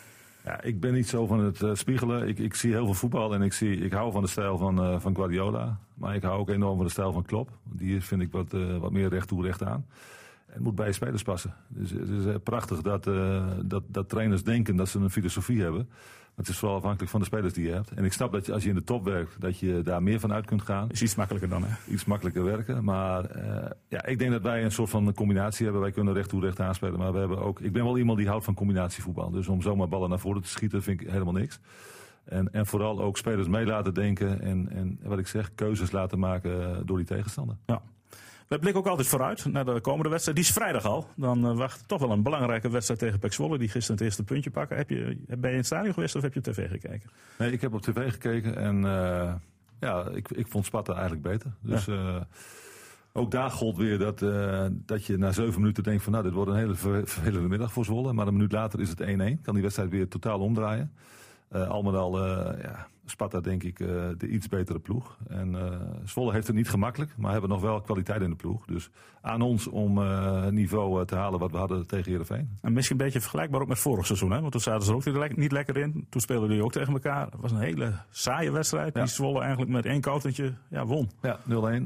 [0.47, 2.29] Ja, ik ben niet zo van het uh, spiegelen.
[2.29, 4.85] Ik, ik zie heel veel voetbal en ik, zie, ik hou van de stijl van,
[4.85, 5.79] uh, van Guardiola.
[5.95, 7.51] Maar ik hou ook enorm van de stijl van Klopp.
[7.63, 9.87] Die vind ik wat, uh, wat meer recht toe, recht aan.
[10.47, 11.55] Het moet bij spelers passen.
[11.69, 13.05] Dus het is prachtig dat,
[13.63, 15.89] dat, dat trainers denken dat ze een filosofie hebben.
[16.37, 17.91] Het is vooral afhankelijk van de spelers die je hebt.
[17.91, 20.21] En ik snap dat je, als je in de top werkt, dat je daar meer
[20.21, 20.91] van uit kunt gaan.
[20.91, 21.93] Is iets makkelijker dan, hè?
[21.93, 22.85] Iets makkelijker werken.
[22.85, 25.83] Maar uh, ja, ik denk dat wij een soort van combinatie hebben.
[25.83, 26.99] Wij kunnen recht toe recht aanspelen.
[26.99, 27.61] Maar we hebben ook.
[27.61, 29.31] Ik ben wel iemand die houdt van combinatievoetbal.
[29.31, 31.61] Dus om zomaar ballen naar voren te schieten vind ik helemaal niks.
[32.25, 34.41] En, en vooral ook spelers mee laten denken.
[34.41, 37.57] En, en wat ik zeg, keuzes laten maken door die tegenstander.
[37.67, 37.83] Ja.
[38.49, 40.37] We blikken ook altijd vooruit naar de komende wedstrijd.
[40.37, 41.09] Die is vrijdag al.
[41.17, 43.59] Dan uh, wacht toch wel een belangrijke wedstrijd tegen Pek Zwolle.
[43.59, 44.77] Die gisteren het eerste puntje pakken.
[44.77, 47.11] Heb je, ben je in het stadion geweest of heb je op tv gekeken?
[47.39, 48.57] Nee, ik heb op tv gekeken.
[48.57, 49.35] En uh,
[49.81, 51.53] ja, ik, ik vond Sparta eigenlijk beter.
[51.61, 51.93] Dus ja.
[51.93, 52.21] uh,
[53.13, 54.19] ook daar gold weer dat,
[54.71, 56.13] dat je na zeven minuten denkt van...
[56.13, 58.13] nou, dit wordt een hele vervelende middag voor Zwolle.
[58.13, 59.05] Maar een minuut later is het 1-1.
[59.43, 60.93] Kan die wedstrijd weer totaal omdraaien.
[61.51, 62.27] al met al,
[62.59, 63.89] ja Sparta denk ik uh,
[64.19, 65.17] de iets betere ploeg.
[65.29, 68.67] En uh, Zwolle heeft het niet gemakkelijk, maar hebben nog wel kwaliteit in de ploeg.
[68.67, 68.91] Dus
[69.21, 72.59] aan ons om het niveau te halen wat we hadden tegen Heerenveen.
[72.61, 74.31] En misschien een beetje vergelijkbaar ook met vorig seizoen.
[74.31, 74.41] Hè?
[74.41, 76.07] Want toen zaten ze er ook niet lekker in.
[76.11, 77.25] Toen speelden die ook tegen elkaar.
[77.25, 78.95] Het was een hele saaie wedstrijd.
[78.95, 79.01] Ja.
[79.01, 81.11] Die Zwolle eigenlijk met één countertje ja, won.
[81.23, 81.43] Ja, 0-1.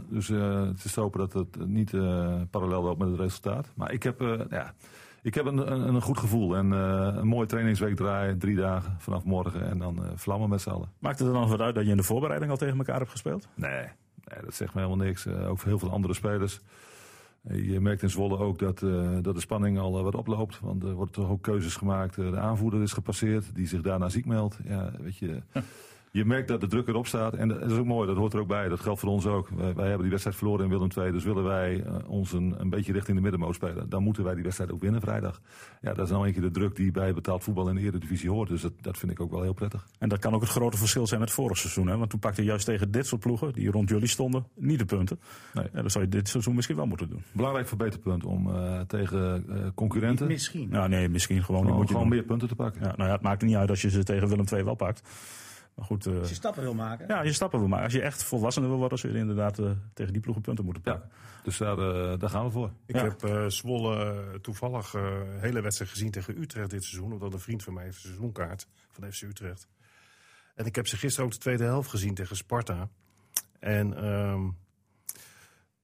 [0.09, 1.91] Dus het is te hopen dat het niet
[2.51, 3.73] parallel loopt met het resultaat.
[3.75, 4.21] Maar ik heb...
[4.51, 4.75] ja,
[5.23, 8.39] ik heb een, een, een goed gevoel en uh, een mooie trainingsweek draaien.
[8.39, 10.89] Drie dagen vanaf morgen en dan uh, vlammen met z'n allen.
[10.99, 13.11] Maakt het er dan wat uit dat je in de voorbereiding al tegen elkaar hebt
[13.11, 13.49] gespeeld?
[13.55, 13.87] Nee,
[14.25, 15.27] nee dat zegt me helemaal niks.
[15.27, 16.61] Uh, ook voor heel veel andere spelers.
[17.43, 18.79] Je merkt in Zwolle ook dat,
[19.25, 20.61] dat de spanning al wat oploopt.
[20.61, 22.15] Want er worden toch ook keuzes gemaakt.
[22.15, 24.59] de aanvoerder is gepasseerd, die zich daarna ziek meldt.
[24.65, 25.43] Ja, weet je
[26.11, 27.35] je merkt dat de druk erop staat.
[27.35, 28.69] En dat is ook mooi, dat hoort er ook bij.
[28.69, 29.49] Dat geldt voor ons ook.
[29.49, 31.13] Wij, wij hebben die wedstrijd verloren in Willem II.
[31.13, 33.89] Dus willen wij uh, ons een, een beetje richting de middenmoot spelen.
[33.89, 35.41] Dan moeten wij die wedstrijd ook winnen vrijdag.
[35.81, 38.31] Ja, dat is nou een keer de druk die bij betaald voetbal in de Eredivisie
[38.31, 38.49] hoort.
[38.49, 39.87] Dus dat, dat vind ik ook wel heel prettig.
[39.99, 41.87] En dat kan ook het grote verschil zijn met vorig seizoen.
[41.87, 41.97] Hè?
[41.97, 44.85] Want toen pakte je juist tegen dit soort ploegen, die rond jullie stonden, niet de
[44.85, 45.21] punten.
[45.55, 45.67] Nee.
[45.73, 47.23] Ja, dat zou je dit seizoen misschien wel moeten doen.
[47.33, 50.27] Belangrijk verbeterpunt om uh, tegen uh, concurrenten...
[50.27, 50.69] Misschien.
[50.71, 51.61] Nou nee, misschien gewoon...
[51.61, 52.81] Gewoon, moet je gewoon meer punten te pakken.
[52.83, 54.75] Ja, nou ja, het maakt er niet uit als je ze tegen Willem II wel
[54.75, 55.03] pakt.
[55.75, 57.07] Maar goed, uh, als je stappen wil maken.
[57.09, 57.85] Ja, als je stappen wil maken.
[57.85, 60.83] Als je echt volwassener wil worden, zul je inderdaad uh, tegen die ploegen punten moeten
[60.83, 61.11] pakken.
[61.13, 62.73] Ja, dus daar, uh, daar gaan we voor.
[62.87, 63.03] Ik ja.
[63.03, 67.13] heb Zwolle toevallig een hele wedstrijd gezien tegen Utrecht dit seizoen.
[67.13, 69.69] Omdat een vriend van mij heeft een seizoenkaart van FC Utrecht.
[70.55, 72.89] En ik heb ze gisteren ook de tweede helft gezien tegen Sparta.
[73.59, 74.57] En um,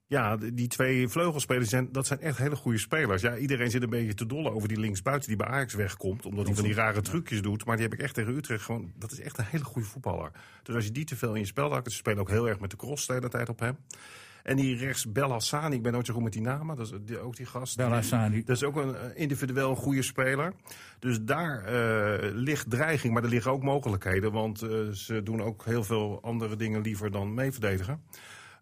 [0.06, 3.22] ja, die twee vleugelspelers, zijn, dat zijn echt hele goede spelers.
[3.22, 6.26] Ja, iedereen zit een beetje te dollen over die linksbuiten die bij Ajax wegkomt.
[6.26, 7.64] Omdat hij van die rare trucjes doet.
[7.64, 8.92] Maar die heb ik echt tegen Utrecht gewoon...
[8.96, 10.30] Dat is echt een hele goede voetballer.
[10.62, 11.90] Dus als je die te veel in je spel hakt...
[11.90, 13.76] Ze spelen ook heel erg met de cross de hele tijd op hem.
[14.42, 16.76] En die rechts Belhassani, ik ben nooit zo goed met die namen.
[16.76, 17.76] Dat is die, ook die gast.
[17.76, 18.44] Belhassani.
[18.44, 20.52] Dat is ook een uh, individueel goede speler.
[20.98, 24.32] Dus daar uh, ligt dreiging, maar er liggen ook mogelijkheden.
[24.32, 28.02] Want uh, ze doen ook heel veel andere dingen liever dan meeverdedigen.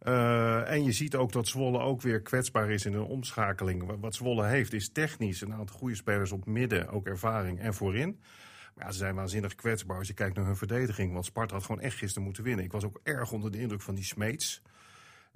[0.05, 4.01] Uh, en je ziet ook dat Zwolle ook weer kwetsbaar is in een omschakeling.
[4.01, 8.21] Wat Zwolle heeft is technisch een aantal goede spelers op midden, ook ervaring en voorin.
[8.75, 11.13] Maar ze zijn waanzinnig kwetsbaar als je kijkt naar hun verdediging.
[11.13, 12.65] Want Sparta had gewoon echt gisteren moeten winnen.
[12.65, 14.63] Ik was ook erg onder de indruk van die Smeets.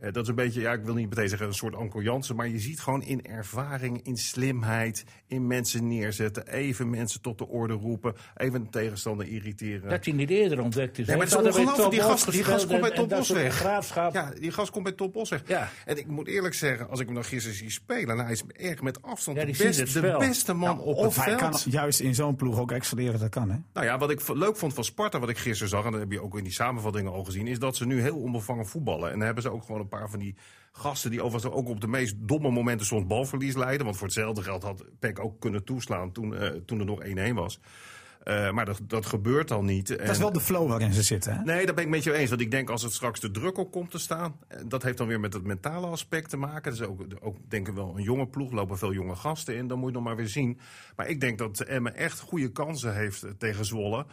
[0.00, 2.36] Uh, dat is een beetje, ja, ik wil niet meteen zeggen een soort Anko Jansen,
[2.36, 7.48] maar je ziet gewoon in ervaring, in slimheid, in mensen neerzetten, even mensen tot de
[7.48, 9.90] orde roepen, even een tegenstander irriteren.
[9.90, 11.06] Dat hij niet eerder ontdekt is.
[11.06, 13.54] Nee, maar het is ongelooflijk, die gast, die gast komt bij Top Bos weg.
[13.54, 14.12] Graafschap.
[14.14, 15.42] Ja, die gast komt bij Top Bos weg.
[15.46, 15.68] Ja.
[15.84, 18.42] En ik moet eerlijk zeggen, als ik hem nog gisteren zie spelen, nou, hij is
[18.56, 21.62] erg met afstand ja, de, best, de beste man nou, op of het hij veld.
[21.62, 23.56] kan juist in zo'n ploeg ook excelleren, dat kan hè?
[23.72, 26.12] Nou ja, wat ik leuk vond van Sparta, wat ik gisteren zag, en dat heb
[26.12, 29.10] je ook in die samenvattingen al gezien, is dat ze nu heel onbevangen voetballen.
[29.10, 30.36] En dan hebben ze ook gewoon een paar van die
[30.72, 33.84] gasten die overigens ook op de meest domme momenten soms balverlies leiden.
[33.84, 37.34] Want voor hetzelfde geld had Peck ook kunnen toeslaan toen, uh, toen er nog 1-1
[37.34, 37.60] was.
[38.22, 39.88] Eh, maar dat, dat gebeurt al niet.
[39.88, 41.32] Dat is wel de flow waarin ze zitten.
[41.36, 41.42] Hè?
[41.44, 42.28] Nee, daar ben ik met je eens.
[42.28, 44.36] Want ik denk als het straks de druk op komt te staan.
[44.48, 46.62] eh, Dat heeft dan weer met het mentale aspect te maken.
[46.72, 48.52] Dat is ook, ook denk ik wel een jonge ploeg.
[48.52, 49.66] lopen veel jonge gasten in.
[49.68, 50.58] Dan moet je nog maar weer zien.
[50.96, 54.06] Maar ik denk dat Emmen echt goede kansen heeft eh, tegen Zwolle.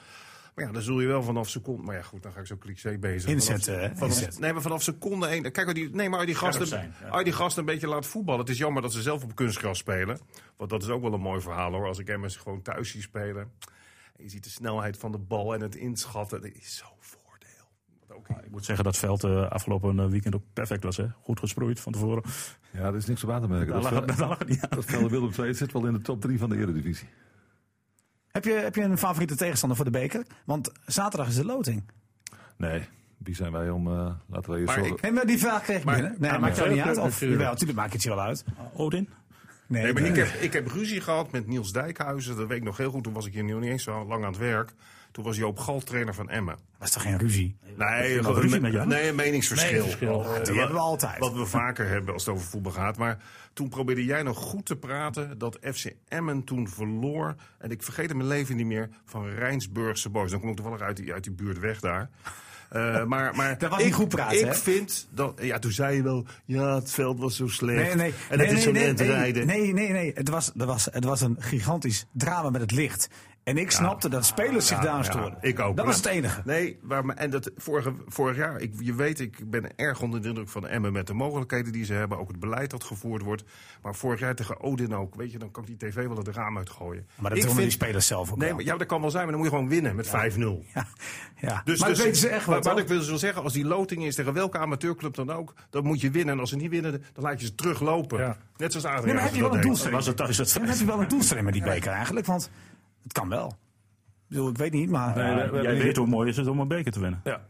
[0.56, 1.84] Maar ja, dan zul je wel vanaf seconde.
[1.84, 3.30] Maar ja, goed, dan ga ik zo cliché bezig.
[3.30, 3.96] Inzetten, Vanaf- hè?
[3.96, 4.40] vanaf-.
[4.40, 5.52] Nee, maar vanaf seconde één.
[5.52, 7.08] Kijk, die, nee, maar die, gasten, zijn, ja.
[7.08, 8.40] als die gasten een beetje laat voetballen.
[8.40, 10.20] Het is jammer dat ze zelf op kunstgras spelen.
[10.58, 11.88] Want dat is ook wel een mooi verhaal hoor.
[11.88, 13.52] Als ik Emmen gewoon thuis zie spelen.
[14.18, 16.42] En je ziet de snelheid van de bal en het inschatten.
[16.42, 18.18] Dat is zo'n voordeel.
[18.18, 20.98] Ook Ik moet zeggen dat veld eh, afgelopen eh, weekend ook perfect was.
[20.98, 21.08] Hè?
[21.22, 22.24] Goed gesproeid van tevoren.
[22.72, 23.74] Ja, er is niks op aan te merken.
[23.74, 24.48] Daar Dat, lag, daar lag aan.
[24.70, 27.08] dat veld Willem II zit wel in de top 3 van de Eredivisie.
[28.36, 30.26] Heb, je, heb je een favoriete tegenstander voor de beker?
[30.46, 31.84] Want zaterdag is de loting.
[32.58, 33.88] Nee, wie zijn wij om...
[33.88, 36.16] eh, laten we eerst Maar zo- ik- Nee, die vraag kreeg ik Maar- binnen.
[36.20, 36.98] Nee, maakt jou maar niet uit.
[36.98, 37.32] Of, natuurlijk.
[37.32, 38.44] jawel, natuurlijk maakt het je wel uit.
[38.74, 39.10] Odin?
[39.68, 40.12] Nee, Nee, maar nee.
[40.12, 42.36] ik heb, ik heb ruzie gehad met Niels Dijkhuizen.
[42.36, 43.04] Dat weet ik nog heel goed.
[43.04, 44.72] Toen was ik hier nog niet eens zo lang aan het werk.
[45.16, 46.56] Toen was Joop Gal trainer van Emmen.
[46.78, 47.56] Dat is toch geen ruzie?
[47.78, 48.88] Nee, gewoon ruzie een- met jou?
[48.88, 49.86] nee een meningsverschil.
[49.86, 51.20] Ja, die wat- hebben we altijd.
[51.20, 52.98] Wat we vaker hebben als het over voetbal gaat.
[52.98, 53.18] Maar
[53.54, 57.36] toen probeerde jij nog goed te praten dat FC Emmen toen verloor.
[57.58, 60.32] En ik vergeet in mijn leven niet meer van Rijnsburgse boys.
[60.32, 62.10] Dan kom ik toevallig uit die, uit die buurt weg daar.
[62.70, 64.54] Eh, maar, maar Dat was ik, niet goed praten, Ik hè?
[64.56, 65.34] vind dat.
[65.42, 66.26] Ja, toen zei je wel.
[66.46, 67.78] Ja, het veld was zo slecht.
[67.88, 68.14] Nee, nee.
[68.30, 69.48] En nee, het is nee, zo'n nee, end nee, rijden.
[69.48, 70.12] Nee, nee, nee.
[70.16, 73.10] Het was, er was, het was een gigantisch drama met het licht.
[73.46, 75.38] En ik snapte dat spelers zich daar aan Ja, stoorden.
[75.42, 75.76] ik ook.
[75.78, 76.42] Dat was het enige.
[76.46, 80.22] Nee, waar, me- en dat vorige, vorig jaar, ik, je weet, ik ben erg onder
[80.22, 82.18] de indruk van Emmen met de mogelijkheden die ze hebben.
[82.20, 83.44] Ook het beleid dat gevoerd wordt.
[83.82, 86.28] Maar vorig jaar tegen Odin ook, weet je, dan kan ik die tv wel het
[86.28, 87.08] raam uitgooien.
[87.16, 88.56] Maar dat ik doen die spelers zelf ook Nee, wel.
[88.58, 90.12] maar, ja, dat kan wel zijn, maar dan moet je gewoon winnen met 5-0.
[90.74, 90.86] Ja,
[91.42, 91.62] ja.
[91.66, 92.80] Dus, maar dus, dat weten ze echt wat, wat.
[92.80, 96.02] ik wil zo zeggen, als die loting is tegen welke amateurclub dan ook, dan moet
[96.02, 96.34] je winnen.
[96.34, 98.20] En als ze niet winnen, dan laat je ze teruglopen.
[98.20, 98.38] Ja.
[98.58, 99.06] Net zoals Adriaan.
[99.06, 99.66] Nee, maar heb je dat wel een deed.
[99.66, 99.96] doelstelling?
[99.96, 102.26] Was het thuis het Dan heb je wel een doelstelling met die beker eigenlijk.
[102.26, 102.50] Want
[103.06, 103.48] het kan wel.
[103.48, 105.16] Ik, bedoel, ik weet niet, maar...
[105.16, 107.22] Nee, we- we hebben Jij weet hoe mooi is het om een beker te winnen.
[107.24, 107.42] Ja,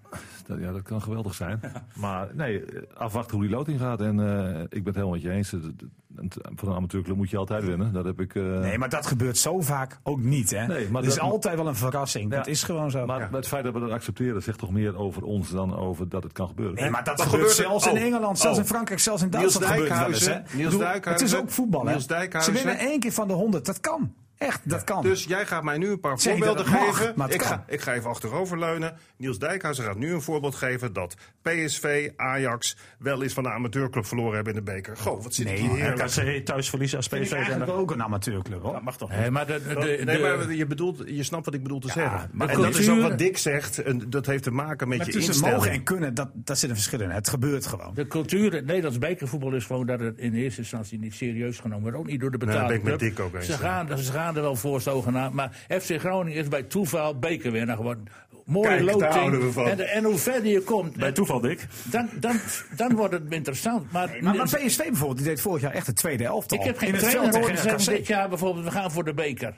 [0.48, 1.60] dat, ja, dat kan geweldig zijn.
[1.96, 4.02] Maar nee, eh, afwachten hoe die loting gaat.
[4.02, 5.52] En eh, ik ben het helemaal met je eens.
[5.52, 5.84] Het- het-
[6.16, 7.94] het- Voor een amateurclub moet je altijd winnen.
[7.94, 8.36] Dat heb ik...
[8.36, 10.50] eh, Nee, maar dat gebeurt zo vaak ook niet.
[10.50, 10.68] Hè?
[10.68, 12.32] Nee, maar het is dat- altijd wel een verrassing.
[12.32, 12.38] Ja.
[12.38, 13.06] Dat is gewoon zo.
[13.06, 16.24] Maar het feit dat we dat accepteren zegt toch meer over ons dan over dat
[16.24, 16.76] het kan gebeuren.
[16.76, 17.98] Nee, maar dat gebeurt gebeurt zelfs in.
[17.98, 18.64] Engeland, zelfs Oh.
[18.64, 20.26] in Frankrijk, zelfs in Niels Duitsland gebeurt het wel eens.
[20.26, 20.32] Hè?
[20.32, 21.84] Dijkhuizen, Niels Ik bedoel, Dijkhuizen, Het is ook voetbal.
[21.86, 21.90] Hè?
[21.90, 22.58] Niels Dijkhuizen.
[22.58, 23.66] Ze winnen één keer van de honderd.
[23.66, 24.14] Dat kan.
[24.38, 25.02] Echt, dat kan.
[25.04, 27.14] Dus jij gaat mij nu een paar Zeg voorbeelden dat mag, geven.
[27.16, 28.98] maar het ik, ga, ik ga even achteroverleunen.
[29.18, 34.06] Niels Dijkhuizen gaat nu een voorbeeld geven dat PSV, Ajax wel eens van de amateurclub
[34.06, 34.98] verloren hebben in de beker.
[34.98, 36.10] Goh, wat zit Nee, hier heerlijk.
[36.12, 37.32] RKC thuis verliezen als PSV.
[37.32, 38.62] eigenlijk ook een amateurclub.
[38.62, 38.74] Hoor.
[38.74, 41.54] Dat mag toch Nee, maar de, de, de, Nee, maar je, bedoelt, je snapt wat
[41.54, 42.30] ik bedoel te zeggen.
[42.34, 43.82] de en dat is ook wat Dick zegt.
[43.84, 45.58] En dat heeft te maken met Maar je tussen instelling.
[45.58, 47.10] mogen en kunnen, dat, dat zit een verschil in.
[47.10, 47.92] Het gebeurt gewoon.
[47.94, 51.82] de cultuur, het Nederlands bekervoetbal is gewoon dat het in eerste instantie niet serieus genomen
[51.82, 51.98] wordt.
[51.98, 53.00] Ook niet door de daar betaalde ben ik met.
[53.00, 55.34] Dick ook eens, Ze gaan, ze gaan er wel voor zogenaamd.
[55.34, 55.52] Maar
[55.82, 58.06] FC Groningen is bij toeval bekerwinnaar geworden.
[58.46, 59.12] Mooie Kijk, loting.
[59.14, 59.68] houden we van.
[59.68, 61.68] En, en hoe verder je komt, Bij toeval, Dick.
[61.84, 62.40] dan, dan,
[62.76, 63.92] dan wordt het interessant.
[63.92, 66.58] Maar, Maar, maar PSV bijvoorbeeld, die deed vorig jaar echt de tweede elftal.
[66.58, 69.54] ik heb geen trainer horen zeggen dit jaar bijvoorbeeld, we gaan voor de beker.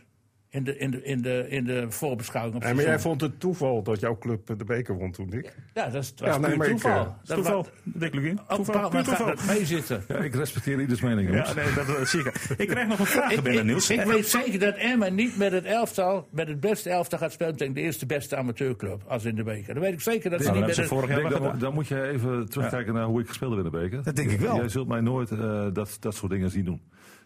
[0.57, 3.39] In de, in de, in de, in de voorbeschouwing op Nee, maar jij vond het
[3.39, 5.53] toeval dat jouw club de beker won toen, Dick.
[5.73, 6.99] Ja, dat is, dat Ja, was nee, puur maar ik, toeval.
[7.05, 7.55] eh, dat Toeval.
[7.55, 8.39] was- Dick Lugin.
[8.47, 8.91] Een Toeval.
[8.91, 9.33] gaat toeval.
[9.47, 10.03] meezitten.
[10.07, 11.33] Ja, ik respecteer ieders mening.
[11.33, 11.65] Ja, nee,
[11.97, 12.33] dat zie ik.
[12.57, 13.89] Ik krijg nog een vraag Ik, binnen, ik, Niels.
[13.89, 17.55] ik weet zeker dat Emma niet met het elftal, met het beste elftal gaat spelen
[17.55, 19.73] tegen de eerste beste amateurclub als in de beker.
[19.73, 22.01] Dan weet ik zeker dat ze Nou, niet met vorig jaar Ik dan moet je
[22.07, 24.03] even terugkijken naar hoe ik gespeeld heb in de beker.
[24.03, 24.55] Dat denk ik wel.
[24.55, 26.81] Jij zult mij nooit eh, dat, dat soort dingen zien doen.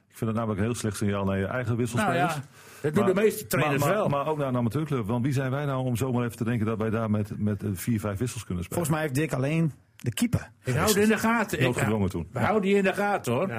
[0.09, 2.33] Ik vind het namelijk een heel slecht signaal naar je eigen Nou wisselspelers.
[2.33, 2.41] ja,
[2.81, 4.09] dat doen de meeste trainers maar, maar, wel.
[4.09, 5.07] Maar ook naar een amateurclub.
[5.07, 7.63] Want wie zijn wij nou om zomaar even te denken dat wij daar met, met
[7.63, 8.85] eh, vier, vijf wissels kunnen spelen?
[8.85, 10.51] Volgens mij heeft Dick alleen de keeper.
[10.63, 11.57] ik hou het in de gaten.
[11.57, 12.27] Ik, Noodgedwongen toen.
[12.31, 13.49] we houden die in de gaten hoor.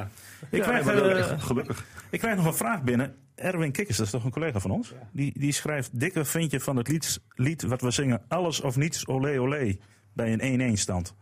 [0.51, 1.85] Ik krijg, eh, gelukkig.
[2.11, 3.15] ik krijg nog een vraag binnen.
[3.35, 4.95] Erwin Kikkers, dat is toch een collega van ons?
[5.13, 8.23] Die, die schrijft, dikke vind je van het lied, lied wat we zingen...
[8.29, 9.77] Alles of niets, olé olé,
[10.13, 11.15] bij een 1-1 stand.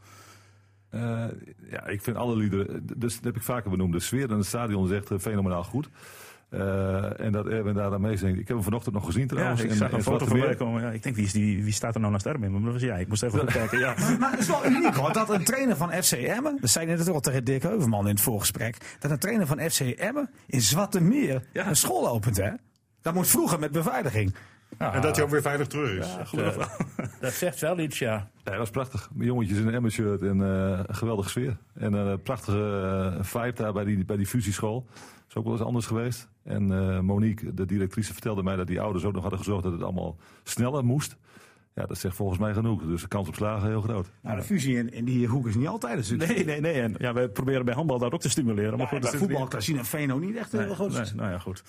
[0.90, 1.24] Eh,
[1.70, 3.92] ja, ik vind alle liederen, dus dat heb ik vaker benoemd.
[3.92, 5.88] De sfeer in het stadion is echt fenomenaal goed.
[6.50, 8.38] Eh, en dat Erwin daar aan meezingt.
[8.38, 9.60] Ik heb hem vanochtend nog gezien Ja, trouwens.
[9.62, 10.56] ik in- zag een foto Zwarte voorbij Meer.
[10.56, 10.82] komen.
[10.82, 12.52] Ja, ik denk, wie, is die, wie staat er nou naast Erwin?
[12.52, 13.00] Maar dat was jij.
[13.00, 13.78] Ik moest even goed kijken.
[13.78, 13.94] Ja.
[14.18, 16.96] Maar het is wel uniek hoor, dat een trainer van FC Emmen, dat zei je
[16.96, 20.60] net al tegen Dirk Heuvelman in het voorgesprek, dat een trainer van FC Emmen in
[20.60, 21.68] Zwarte Meer Ja.
[21.68, 22.50] een school opent hè.
[23.02, 24.34] Dat moet vroeger met beveiliging.
[24.78, 26.16] En dat hij ook weer veilig terug is.
[27.20, 28.30] Dat zegt wel iets, ja.
[28.44, 29.10] Ja, dat is prachtig.
[29.18, 31.56] Jongetjes in een Emmen-shirt en eh, een geweldige sfeer.
[31.74, 34.86] En een eh, prachtige eh, vibe daar bij die, bij die fusieschool.
[35.28, 36.28] is ook wel eens anders geweest.
[36.42, 39.72] En eh, Monique, de directrice, vertelde mij dat die ouders ook nog hadden gezorgd dat
[39.72, 41.16] het allemaal sneller moest.
[41.74, 42.82] Ja, dat zegt volgens mij genoeg.
[42.82, 44.10] Dus de kans op slagen heel groot.
[44.22, 46.34] Nou, de fusie in, in die hoek is niet altijd een succes.
[46.34, 46.80] Nee, nee, nee.
[46.80, 48.78] En ja, we proberen bij handbal dat ook te stimuleren.
[48.78, 51.38] Maar goed, bij voetbal kan zien Veno niet echt heel Nee, groot nee, nou ja,
[51.38, 51.62] goed.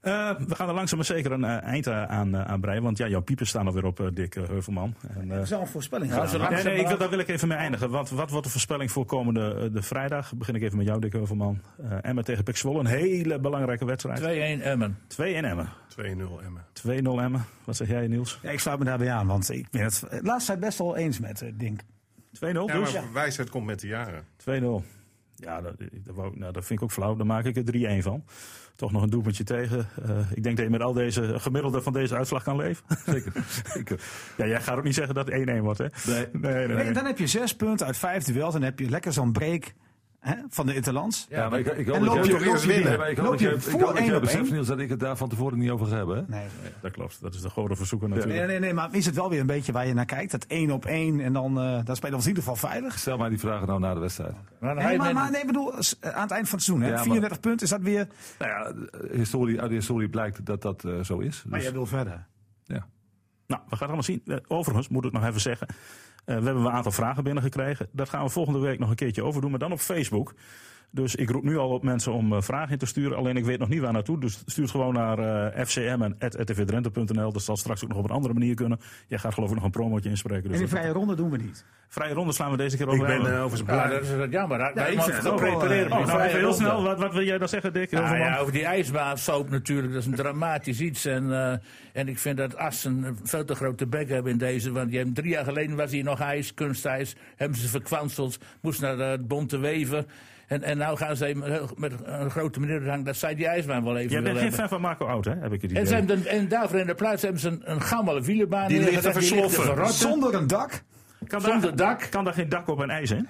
[0.00, 2.82] Eh, we gaan er langzaam maar zeker een eh, eind eh, aan, eh, aan breien.
[2.82, 4.94] Want ja, jouw piepen staan alweer op, eh, Dick eh, Heuvelman.
[5.14, 7.28] En, eh, Ik zou een voorspelling Ja, gaan nee, nee, ik wil, daar wil ik
[7.28, 7.90] even mee eindigen.
[7.90, 10.34] Wat, wat wordt de voorspelling voor komende eh, de vrijdag?
[10.34, 11.60] Begin ik even met jou, Dick Heuvelman.
[11.82, 12.78] Eh Emmen tegen Pek Zwolle.
[12.78, 14.20] Een hele belangrijke wedstrijd.
[14.60, 14.98] 2-1 Emmen.
[15.06, 15.68] 2 in Emmen.
[15.90, 16.00] 2-0
[16.44, 16.64] Emmen.
[16.86, 17.44] 2-0 Emmen.
[17.64, 18.38] Wat zeg jij, Niels?
[18.38, 20.78] 2-0 Ja, ik sluit me daarbij aan, want ik ben het de laatste tijd best
[20.78, 21.80] wel eens met uh, Dink.
[22.30, 22.92] Ja, dus?
[22.92, 24.24] maar wijsheid komt met de jaren.
[24.36, 24.84] 2-0.
[25.34, 25.74] Ja, dat,
[26.04, 27.16] dat, nou, dat vind ik ook flauw.
[27.16, 28.24] Daar maak ik er 3-1 van.
[28.76, 29.88] Toch nog een doelpuntje tegen.
[30.04, 32.84] Eh, ik denk dat je met al deze gemiddelde van deze uitslag kan leven.
[33.06, 33.32] Zeker.
[33.74, 34.00] Zeker.
[34.36, 35.86] Ja, jij gaat ook niet zeggen dat het 1-1 wordt, hè?
[36.06, 36.26] Nee.
[36.32, 36.66] nee, nee.
[36.66, 36.92] Nee, nee.
[36.92, 38.52] dan heb je zes punten uit vijf duels.
[38.52, 39.74] Dan heb je lekker zo'n break
[40.20, 41.26] hè, van de Interlands.
[41.28, 43.60] Ja, maar ik, ik hoop En dat loop je- je Nee, hoop loop dat je
[43.60, 44.52] voor dat één op één?
[44.52, 46.16] Niels, dat ik het daar van tevoren niet over ga hebben.
[46.16, 46.22] hè?
[46.26, 46.46] Nee.
[46.80, 47.20] Dat klopt.
[47.20, 48.46] Dat is de goden verzoeken Nee, natuurlijk.
[48.48, 50.30] nee, nee, maar is het wel weer een beetje waar je naar kijkt?
[50.32, 52.98] Dat één op één en dan, eh dan spelen we ons in ieder geval veilig.
[52.98, 54.34] Stel mij die vragen nou na de wedstrijd.
[54.60, 56.88] Maar Nee, maar, nee, ik bedoel, s- aan het eind van het seizoen, hè?
[56.88, 58.06] Ja, maar- 34 punten, is dat weer...
[58.38, 58.72] Nou ja,
[59.16, 61.42] historie, uit de historie blijkt dat dat eh, zo is.
[61.46, 62.26] Maar Dus, jij wil verder.
[62.64, 62.86] ja.
[63.46, 64.22] Nou, we gaan het allemaal zien.
[64.26, 65.66] Eh, Overigens moet ik nog even zeggen.
[66.30, 67.88] Eh, we hebben een aantal vragen binnengekregen.
[67.92, 70.34] Dat gaan we volgende week nog een keertje overdoen, maar dan op Facebook.
[70.92, 73.16] Dus ik roep nu al op mensen om eh, vragen in te sturen.
[73.16, 74.20] Alleen ik weet nog niet waar naartoe.
[74.20, 75.18] Dus stuur het gewoon naar
[75.54, 77.32] uh, fcm.rtvdrenthe.nl.
[77.32, 78.80] Dat zal straks ook nog op een andere manier kunnen.
[79.08, 80.42] Jij gaat geloof ik nog een promotje inspreken.
[80.42, 81.64] Dus En die vrije ronde doen we niet.
[81.88, 83.06] vrije ronde slaan we deze keer Ik over.
[83.06, 83.32] ben Ellen.
[83.32, 83.98] eh, overigens Ja, blij.
[83.98, 84.58] dat is wat jammer.
[84.58, 86.82] Daar Ja, ik het ook eh, Oh, nou, even heel snel.
[86.82, 87.90] Wat, wat wil jij dan zeggen, Dick?
[87.90, 88.26] Ja, Heuvelman?
[88.26, 91.04] ja, over die ijsbaansoap natuurlijk, dat is een dramatisch iets.
[91.04, 91.52] En, eh,
[91.92, 94.72] en ik vind dat Assen een veel te grote bek hebben in deze.
[94.72, 97.16] Want die hebben, drie jaar geleden was hier nog ijs, kunstijs.
[97.36, 100.06] Hebben ze verkwanseld, moest naar eh, het bonte weven.
[100.50, 103.84] En, en nou gaan ze met, met een grote meneer hangen dat zij die ijsbaan
[103.84, 105.34] wel even Jij bent geen fan van Marco Oud, hè?
[105.34, 105.82] Heb ik het idee.
[105.82, 108.80] En, ze hebben, en daarvoor in de plaats hebben ze een, een gammele wielerbaan Die
[108.80, 109.62] ligt te versloffen.
[109.62, 109.94] verrotten.
[109.94, 110.82] Zonder een dak.
[111.26, 112.10] kan zonder daar, dak.
[112.10, 113.28] Kan daar geen dak op en ijs in?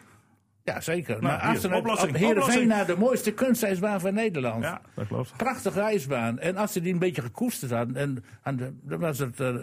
[0.64, 1.22] Ja, zeker.
[1.22, 2.66] Nou, maar oplossing, Heerenveen oplossing.
[2.66, 4.62] naar de mooiste kunstijsbaan van Nederland.
[4.62, 5.36] Ja, dat klopt.
[5.36, 6.38] Prachtige ijsbaan.
[6.38, 7.96] En als ze die een beetje gekoesterd hadden,
[8.42, 9.54] en, dan was het eh,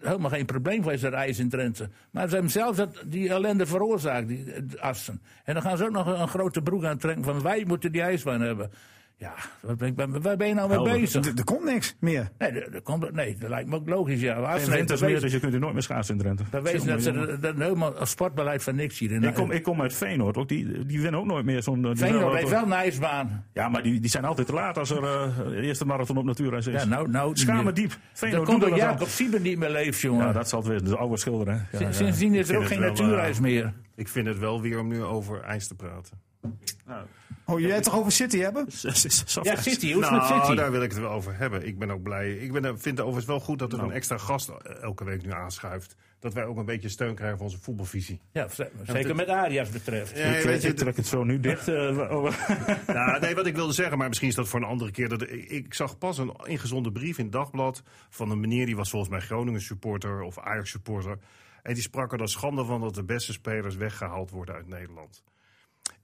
[0.00, 1.88] helemaal geen probleem geweest, dat ijs in Drenthe.
[2.10, 5.22] Maar ze hebben zelf dat, die ellende veroorzaakt, die eh, Assen.
[5.44, 8.02] En dan gaan ze ook nog een, een grote broek aantrekken van wij moeten die
[8.02, 8.70] ijsbaan hebben.
[9.16, 11.00] Ja, waar ben, ik- waar ben je nou mee Helder.
[11.00, 11.24] bezig?
[11.24, 12.28] Er, er komt niks meer.
[12.38, 14.20] Nee, dat, dat, komt, nee, dat lijkt me ook logisch.
[14.20, 14.32] Ja.
[14.34, 16.44] Assen En heeft winters meer, dus je kunt er nooit meer schaatsen in Drenthe.
[16.50, 19.24] bewezen dat ze er- dat helemaal een sportbeleid van niks hier.
[19.24, 21.82] Ik kom, ik kom uit Feyenoord, ook die, die winnen ook nooit meer zo'n...
[21.82, 23.44] die Feyenoord heeft wel een ijsbaan.
[23.52, 26.24] Ja, maar die, die zijn altijd te laat als er eh, de eerste marathon op
[26.24, 26.82] natuurreis is.
[26.82, 27.88] Ja, nou, nou, Schamen diep.
[27.90, 30.26] Dat Feyenoord komt door er Jacob Sieber niet meer leeft, jongen.
[30.26, 30.84] Ja, dat zal het weer.
[30.84, 31.54] De oude schilder, hè.
[31.54, 31.78] Ja, ja.
[31.78, 33.72] Sinds- Sindsdien is er ook geen natuurreis eh, meer.
[33.96, 36.18] Ik vind het wel weer om nu over ijs te praten.
[37.46, 38.66] Oh, jij het toch over City hebben?
[39.42, 40.54] Ja, City, hoe is met Nou, City?
[40.56, 41.66] daar wil ik het wel over hebben.
[41.66, 42.32] Ik ben ook blij.
[42.32, 45.22] Ik ben, vind het overigens wel goed dat er een extra gast eh, elke week
[45.22, 45.96] nu aanschuift.
[46.18, 48.20] Dat wij ook een beetje steun krijgen van onze voetbalvisie.
[48.32, 48.46] Ja,
[48.86, 50.18] zeker met Arias betreft.
[50.18, 51.68] Ja, Ik, weet je, ik trek het zo nu dicht.
[51.68, 52.46] eh, over-
[52.86, 55.08] Nou, nee, wat ik wilde zeggen, maar misschien is dat voor een andere keer.
[55.08, 58.76] Dat, ik, ik zag pas een ingezonde brief in het dagblad van een meneer die
[58.76, 61.18] was volgens mij Groningen supporter of Ajax supporter.
[61.62, 65.22] En die sprak er dan schande van dat de beste spelers weggehaald worden uit Nederland.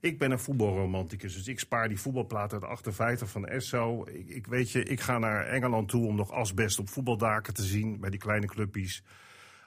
[0.01, 4.07] Ik ben een voetbalromanticus, dus ik spaar die voetbalplaat uit 58 van Esso.
[4.13, 7.63] Ik, ik weet je, ik ga naar Engeland toe om nog asbest op voetbaldaken te
[7.63, 9.03] zien bij die kleine clubjes.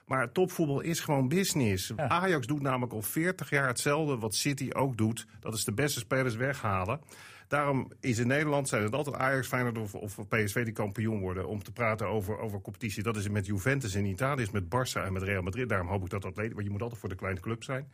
[0.06, 1.96] Maar topvoetbal is gewoon business.
[1.96, 5.26] Ajax doet namelijk al 40 jaar hetzelfde wat City ook doet.
[5.40, 7.00] Dat is de beste spelers weghalen.
[7.48, 11.48] Daarom is in Nederland zijn het altijd Ajax, Feyenoord of, of PSV die kampioen worden.
[11.48, 13.02] Om te praten over, over competitie.
[13.02, 15.68] Dat is met Juventus in Italië, is met Barça en met Real Madrid.
[15.68, 17.88] Daarom hoop ik dat dat Want je moet altijd voor de kleine club zijn.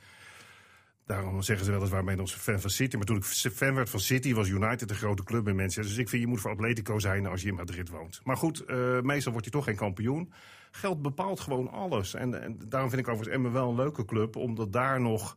[1.10, 2.96] Daarom zeggen ze weliswaar ben ons fan van City.
[2.96, 5.84] Maar toen ik fan werd van City was United een grote club in Manchester.
[5.84, 8.20] Dus ik vind je moet voor Atletico zijn als je in Madrid woont.
[8.24, 10.32] Maar goed, eh, meestal word je toch geen kampioen.
[10.70, 12.14] Geld bepaalt gewoon alles.
[12.14, 14.36] En, en daarom vind ik overigens Emmen wel een leuke club.
[14.36, 15.36] Omdat daar nog...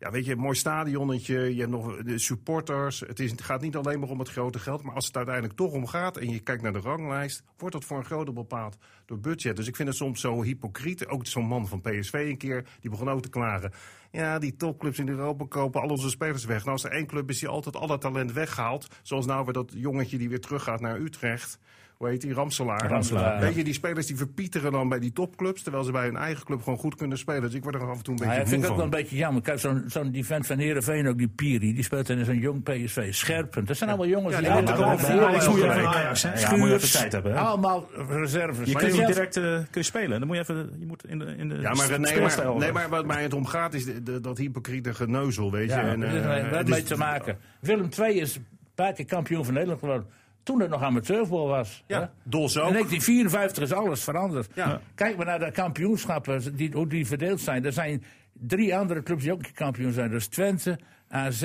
[0.00, 3.00] Ja, weet je, een mooi stadionnetje, je hebt nog de supporters.
[3.00, 4.82] Het, is, het gaat niet alleen maar om het grote geld.
[4.82, 7.42] Maar als het uiteindelijk toch om gaat en je kijkt naar de ranglijst...
[7.56, 8.76] wordt dat voor een groot deel bepaald
[9.06, 9.56] door budget.
[9.56, 11.08] Dus ik vind het soms zo hypocriet.
[11.08, 13.72] Ook zo'n man van PSV een keer, die begon ook te klagen.
[14.10, 16.58] Ja, die topclubs in Europa kopen al onze spelers weg.
[16.58, 18.86] Nou, als er één club is die altijd alle talent weghaalt...
[19.02, 21.58] zoals nou weer dat jongetje die weer teruggaat naar Utrecht...
[21.98, 22.34] Hoe heet die?
[22.34, 22.88] Ramselaar.
[22.88, 25.62] Ramselaar, Weet je, die spelers die verpieteren dan bij die topclubs...
[25.62, 27.42] terwijl ze bij hun eigen club gewoon goed kunnen spelen.
[27.42, 28.86] Dus ik word er af en toe een Maar beetje ja, vind ik ook wel
[28.86, 28.94] van.
[28.94, 29.42] een beetje jammer.
[29.42, 32.62] Kijk, zo'n zo'n die vent van Heerenveen, ook die Piri, die speelt in zo'n jong
[32.62, 33.14] PSV.
[33.14, 33.64] Scherpen.
[33.64, 35.80] Dat zijn allemaal jongens Ja, die die allemaal moeten gewoon.
[35.80, 36.40] Ja, Ajax, hè?
[36.40, 37.32] Ja, moet je even tijd hebben.
[37.32, 37.38] Hè?
[37.38, 38.68] Allemaal reserves.
[38.68, 40.18] Je kunt niet direct eh, kun je spelen.
[40.18, 40.76] Dan moet je even.
[40.78, 43.34] Je moet in de, in de Ja, maar, nee, maar, nee, maar wat mij het
[43.34, 43.86] om gaat is
[44.22, 45.76] dat hypocriete geneuzel, weet je.
[45.76, 47.38] Ja, en, dat eh, heeft mee te maken.
[47.60, 50.06] Willem II is een paar keer kampioen van Nederland geworden.
[50.42, 51.84] Toen het nog amateurvoetbal was.
[51.86, 52.12] Ja.
[52.22, 52.66] Dols ook.
[52.66, 54.48] In 1954 is alles veranderd.
[54.54, 54.80] Ja.
[54.94, 57.64] Kijk maar naar de kampioenschappen, die, hoe die verdeeld zijn.
[57.64, 60.10] Er zijn drie andere clubs die ook kampioen zijn.
[60.10, 60.78] Dus Twente,
[61.08, 61.42] AZ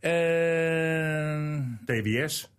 [0.00, 2.50] en TWS.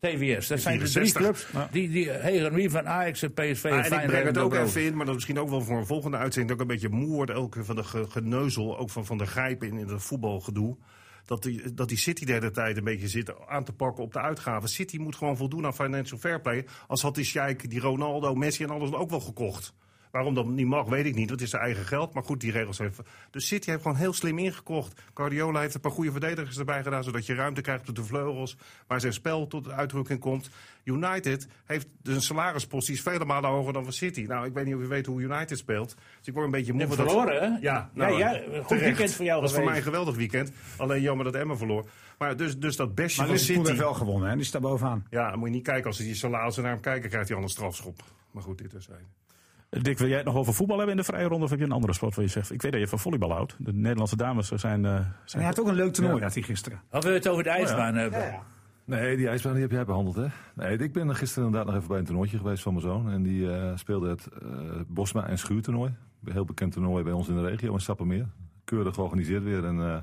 [0.00, 0.46] TWS.
[0.48, 1.12] Dat zijn de drie 64.
[1.22, 4.82] clubs die, die hegemonie van Ajax en PSV Ah, en ik breng het ook even
[4.84, 6.48] in, maar dat is misschien ook wel voor een volgende uitzending.
[6.58, 9.26] Dat ik een beetje moe word elke van de ge- geneuzel, ook van Van der
[9.26, 10.76] Grijpen in, in het voetbalgedoe.
[11.30, 14.12] Dat die, dat die City de hele tijd een beetje zit aan te pakken op
[14.12, 14.68] de uitgaven.
[14.68, 16.66] City moet gewoon voldoen aan financial fair play.
[16.86, 19.74] Als had die Sheik, die Ronaldo, Messi en alles ook wel gekocht.
[20.10, 21.28] Waarom dat niet mag, weet ik niet.
[21.28, 22.14] Dat is zijn eigen geld.
[22.14, 23.00] Maar goed, die regels heeft.
[23.30, 25.00] Dus City heeft gewoon heel slim ingekocht.
[25.14, 27.04] Guardiola heeft een paar goede verdedigers erbij gedaan.
[27.04, 28.56] Zodat je ruimte krijgt op de vleugels.
[28.86, 30.50] Waar zijn spel tot uitdrukking komt.
[30.84, 34.24] United heeft dus een salarispost die is vele malen hoger dan van City.
[34.28, 35.94] Nou, ik weet niet of u weet hoe United speelt.
[36.18, 36.80] Dus ik word een beetje moe.
[36.82, 37.58] Je van dat- verloren, hè?
[37.60, 38.84] Ja, nou, ja, ja, goed terecht.
[38.84, 40.52] weekend voor jou Dat was voor mij een geweldig weekend.
[40.76, 41.88] Alleen jammer dat Emma verloor.
[42.18, 43.76] Maar dus, dus dat bestje Maar van Liverpool City.
[43.76, 44.36] heeft wel gewonnen, hè?
[44.36, 45.06] die staat bovenaan.
[45.10, 45.84] Ja, dan moet je niet kijken.
[45.86, 48.02] Als ze die salarissen naar hem kijken, krijgt hij al een strafschop.
[48.30, 48.96] Maar goed, dit is hij.
[49.70, 51.44] Dick, wil jij het nog over voetbal hebben in de vrije ronde?
[51.44, 52.52] Of heb je een andere sport waar je zegt?
[52.52, 53.56] Ik weet dat je van volleybal houdt.
[53.58, 54.84] De Nederlandse dames zijn.
[54.84, 56.22] eh, En zijn hij had ook een leuk toernooi, Ja.
[56.24, 56.80] had hij gisteren.
[56.90, 58.38] Of we het over de ijsbaan hebben.
[58.84, 60.26] Nee, die ijsbaan die heb jij behandeld, hè?
[60.54, 63.10] Nee, ik ben gisteren inderdaad nog even bij een toernooitje geweest van mijn zoon.
[63.10, 64.48] En die eh, speelde het eh,
[64.86, 65.94] Bosma en Schuurtoernooi.
[66.24, 68.28] Een heel bekend toernooi bij ons in de regio, in Sappemeer.
[68.64, 69.96] Keurig georganiseerd weer en eh,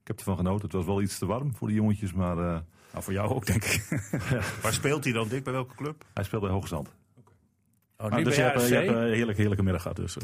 [0.00, 0.62] ik heb ervan genoten.
[0.64, 2.44] Het was wel iets te warm voor de jongetjes, maar eh,
[2.92, 4.02] nou, voor jou ook, denk ik.
[4.62, 5.44] Waar speelt hij dan, Dick?
[5.44, 6.04] Bij welke club?
[6.14, 6.94] hij speelde bij Hoogzand.
[8.00, 8.86] Oh, niet dus je bij hebt, eh, je AFC?
[8.86, 9.96] hebt een heerlijke, heerlijke middag gehad.
[9.96, 10.22] Dus, eh.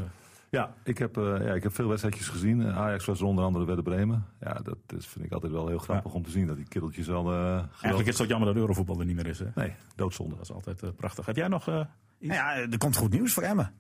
[0.51, 2.67] Ja, ik heb, eh, ja, ik heb veel wedstrijdjes gezien.
[2.67, 4.27] Eh, Ajax was er onder andere Werder Bremen.
[4.41, 6.47] Ja, dat is, vind ik altijd wel heel grappig om te zien.
[6.47, 7.33] Dat die kereltjes al...
[7.33, 9.39] eh Eigenlijk is het ook jammer dat Eurovoetbal er niet meer is.
[9.39, 9.47] Hè?
[9.55, 10.35] Nee, doodzonde.
[10.35, 11.27] Dat is altijd eh, prachtig.
[11.27, 11.69] Heb jij nog...
[11.69, 11.81] eh,
[12.19, 12.35] iets?
[12.37, 13.73] Nou ja, er komt goed nieuws voor Emmen.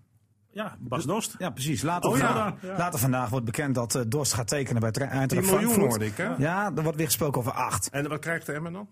[0.50, 1.34] Ja, Bas Dost.
[1.38, 1.82] Ja, precies.
[1.82, 2.76] Later, Oh, ja, vandaag, ja.
[2.78, 5.90] later vandaag wordt bekend dat eh, Dorst gaat tekenen bij Tra- Eintracht 10 miljoen Frankfurt.
[5.90, 6.44] hoorde ik, hè?
[6.44, 7.90] Ja, er wordt weer gesproken over 8.
[7.90, 8.88] En wat krijgt de Emmen dan?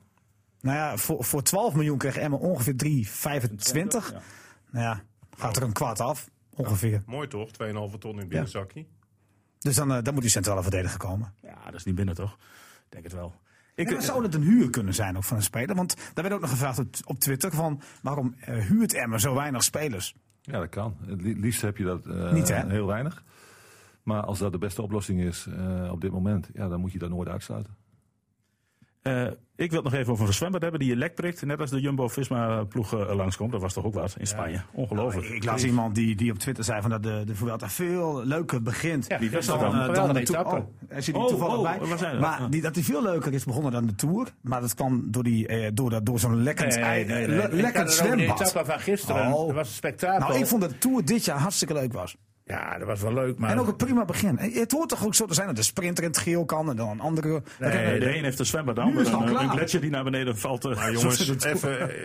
[0.60, 4.12] Nou ja, voor, voor 12 miljoen kreeg Emmen ongeveer 3,25.
[4.12, 4.20] Ja.
[4.74, 5.02] Ja,
[5.36, 7.02] gaat er een kwart af, ongeveer.
[7.06, 7.48] Mooi toch?
[7.50, 8.86] 2,5 ton in het binnenzakje.
[9.58, 11.34] Dus dan, eh, dan moet die centrale verdediger komen.
[11.42, 12.32] Ja, dat is niet binnen, toch?
[12.32, 13.34] Ik denk het wel.
[13.74, 15.74] Ik, dan zou het een huur kunnen zijn ook van een speler.
[15.76, 17.80] Want daar werd ook nog gevraagd op, op Twitter van...
[18.02, 20.14] waarom eh, huurt Emmen zo weinig spelers?
[20.42, 20.96] Ja, dat kan.
[21.06, 22.68] Het li- liefst heb je dat eh, Niet, hè?
[22.70, 23.24] heel weinig.
[24.02, 26.98] Maar als dat de beste oplossing is eh, op dit moment, ja, dan moet je
[26.98, 27.76] dat nooit uitsluiten.
[29.04, 29.26] Eh,
[29.56, 31.44] ik wil het nog even over een zwembad hebben die je lek prikt.
[31.44, 33.52] Net als de Jumbo-Visma-ploeg eh, langskomt.
[33.52, 34.60] Dat was toch ook wat in Spanje.
[34.72, 35.26] Ongelooflijk.
[35.28, 38.62] Ik las iemand die, die op Twitter zei van dat de, de Vuelta veel leuker
[38.62, 39.06] begint.
[39.08, 39.74] Ja, Wie was dan, dan?
[39.74, 40.40] eh, Geweldige de Tour.
[40.40, 40.56] etappe.
[40.60, 42.18] Oh, er zit die Oh, toevallig oh, bij.
[42.18, 44.28] Maar die, dat die veel leuker is begonnen dan de Tour.
[44.40, 47.84] Maar dat kwam door, die, eh, door, dat, door zo'n lekkend, Nee, nee, lekkend over
[47.84, 48.40] de zwembad.
[48.40, 49.32] etappe van gisteren.
[49.32, 49.46] Oh.
[49.46, 50.28] Dat was een spektakel.
[50.28, 52.16] Nou, ik vond dat de Tour dit jaar hartstikke leuk was.
[52.46, 53.50] Ja, dat was wel leuk, maar...
[53.50, 54.36] En ook een prima begin.
[54.38, 56.76] Het hoort toch ook zo te zijn dat de sprinter in het geel kan en
[56.76, 57.42] dan een andere.
[57.60, 59.48] Nee, de een heeft een zwembad, de Nu is ander het al een, een klaar.
[59.56, 60.64] gletsjer die naar beneden valt.
[60.64, 61.80] eh, Maar jongens, de even...
[61.90, 61.96] eh,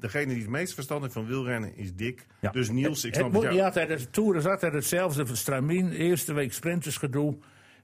[0.00, 2.26] degene die het meest verstand heeft van wielrennen is Dick.
[2.40, 2.50] Ja.
[2.50, 3.72] Dus Niels, ik Het snap moet het niet jou.
[3.74, 5.34] altijd, de Tour is altijd hetzelfde.
[5.36, 7.36] Stramien, eerste week sprintersgedoe.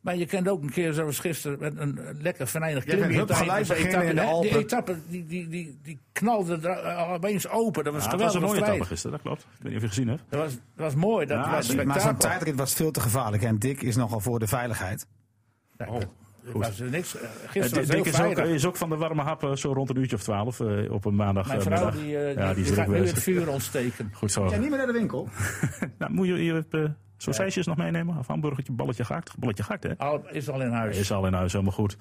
[0.08, 3.26] Maar je kent ook een keer zoals gisteren met een lekker venijnig klimje.
[3.34, 4.40] gelijk beginnen in de etappe.
[4.42, 4.58] Die Alpen.
[4.60, 7.84] etappe die, die, die, die knalde er al opeens open.
[7.84, 8.72] Dat was Ja, was een mooie strijd.
[8.72, 9.40] etappe gisteren, dat klopt.
[9.42, 10.22] Ik weet niet of je gezien hebt.
[10.28, 13.42] Dat was, dat was mooi, dat Ja, was Maar zo'n tijdrit was veel te gevaarlijk.
[13.42, 15.06] En Dick is nogal voor de veiligheid.
[15.76, 15.96] Oh.
[15.96, 17.16] Er was er niks.
[17.16, 18.54] eh, Eh, Gisteren was het Dick heel is ook, veilig.
[18.54, 21.14] is ook van de warme happen zo rond een uurtje of twaalf eh, op een
[21.16, 21.46] maandag.
[21.46, 22.02] Mijn eh, vrouw middag.
[22.04, 24.10] die, eh, ja, die, die gaat nu het vuur ontsteken.
[24.14, 24.48] Goed zo.
[24.50, 25.28] Ja, niet meer naar de winkel.
[25.98, 26.88] Nou, moet je je uh,
[27.22, 28.16] sausijsjes nog meenemen?
[28.18, 29.38] Of hamburgertje, balletje gehakt?
[29.38, 29.96] Balletje gehakt, hè?
[29.96, 30.98] Al, is al in huis.
[30.98, 31.96] Is al in huis, helemaal goed.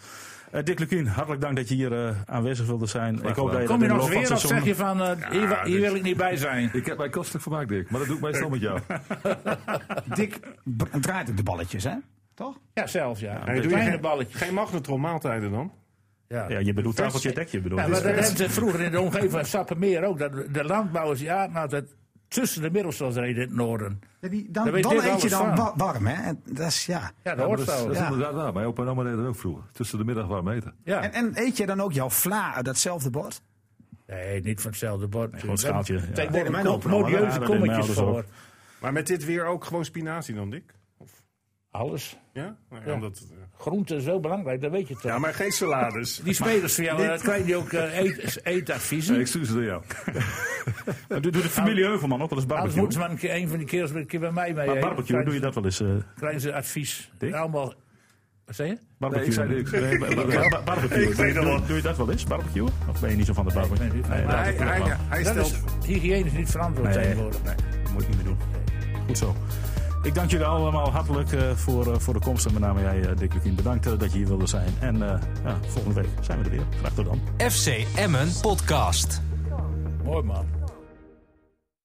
[0.51, 3.24] Eh, Dick Lukien, hartelijk dank dat je hier eh, aanwezig wilde zijn.
[3.24, 5.63] Ik hoop dat je Kom je nog weer of het zeg je van, eh, hier,
[5.63, 6.70] hier wil ik niet bij zijn?
[6.74, 7.89] Ik heb mij kostelijk vermaakt, Dick.
[7.89, 8.80] Maar dat doe ik meestal met jou.
[10.15, 10.39] Dick
[11.01, 11.93] draait ook de balletjes, hè?
[12.34, 12.57] Toch?
[12.74, 13.41] Ja, zelf ja.
[13.45, 14.41] Hey, doe je Kleine geen, balletjes.
[14.41, 15.72] geen magnetron maaltijden dan?
[16.28, 16.49] Ja.
[16.49, 17.89] Ja, je bedoelt tafeltje, dekje bedoel Ja, je.
[17.91, 20.20] maar dat hebben ze vroeger in de omgeving van Sappemeer ook.
[20.20, 21.84] Dat de landbouwers ja, nou, dat
[22.28, 23.99] tussen de middelstels reden in het noorden.
[24.21, 26.23] Ja, die, dan dan Dick eet je dan wa- warm, hè?
[26.23, 26.99] En dat is, ja.
[26.99, 27.84] Ja, dat Ja, hoort dat is, zo.
[27.84, 28.05] dat is Ja.
[28.07, 28.53] inderdaad waar.
[28.53, 29.63] Mijn opa en oma deden dat ook vroeger.
[29.71, 30.73] Tussen de middag warm eten.
[30.84, 31.01] Ja.
[31.01, 33.41] En, en eet je dan ook jouw vla uit datzelfde bord?
[34.07, 35.34] Nee, niet van hetzelfde bord.
[35.36, 36.01] gewoon een schaaltje, ja.
[36.13, 38.25] Tegenwoordig Nee, modieuze ja, kommetjes voor.
[38.82, 40.73] Maar met dit weer ook gewoon spinazie dan, Dick?
[41.71, 42.17] Alles.
[42.34, 42.57] Ja?
[42.69, 42.93] Nou, ja, Ja.
[42.93, 43.46] omdat- ja.
[43.58, 45.03] Groente is zo belangrijk, dat weet je toch.
[45.03, 46.18] ja, maar geen salades.
[46.24, 49.12] Die spelers van jou, eh, krijgen die ook eet, eetadviezen?
[49.14, 49.82] Nee, ik stuur ze naar jou.
[51.22, 52.80] Doe, doe de familie Heuvelman ook wel eens Anders barbecue.
[52.82, 54.66] moeten ze maar een, keer, een van die kerels een keer bij mij mee.
[54.66, 55.82] Maar barbecue, Krijgen doe je ze- dat wel eens?
[55.82, 57.12] eh Krijgen ze advies.
[57.18, 57.34] Dick?
[57.34, 57.74] Allemaal.
[58.45, 58.78] Wat zei je?
[58.99, 59.45] barbecue.
[59.45, 59.99] Nee, ik zei niks.
[59.99, 61.03] Nee, ba- ba- ba- barbecue.
[61.10, 62.68] Ik weet het doe, je dat wel eens, barbecue?
[62.89, 63.88] Of ben je niet zo van de barbecue?
[63.88, 64.01] Nee.
[64.10, 64.45] Nee, Maar
[64.80, 65.64] dat hij, Dat stelt...
[65.84, 67.43] is hygiënisch niet verantwoord Nee, tegenwoordig.
[67.43, 68.38] nee, dat moet ik niet meer doen.
[69.05, 69.36] Goed zo.
[70.01, 72.45] Ik dank jullie allemaal hartelijk uh, voor, uh, voor de komst.
[72.45, 74.73] En met name jij, uh, Dick Lukien, bedankt dat je hier wilde zijn.
[74.79, 74.97] En
[75.43, 76.65] ja, volgende week zijn we er weer.
[76.79, 77.49] Graag tot dan.
[77.51, 79.21] FC Emmen Podcast.
[80.03, 80.57] Mooi man.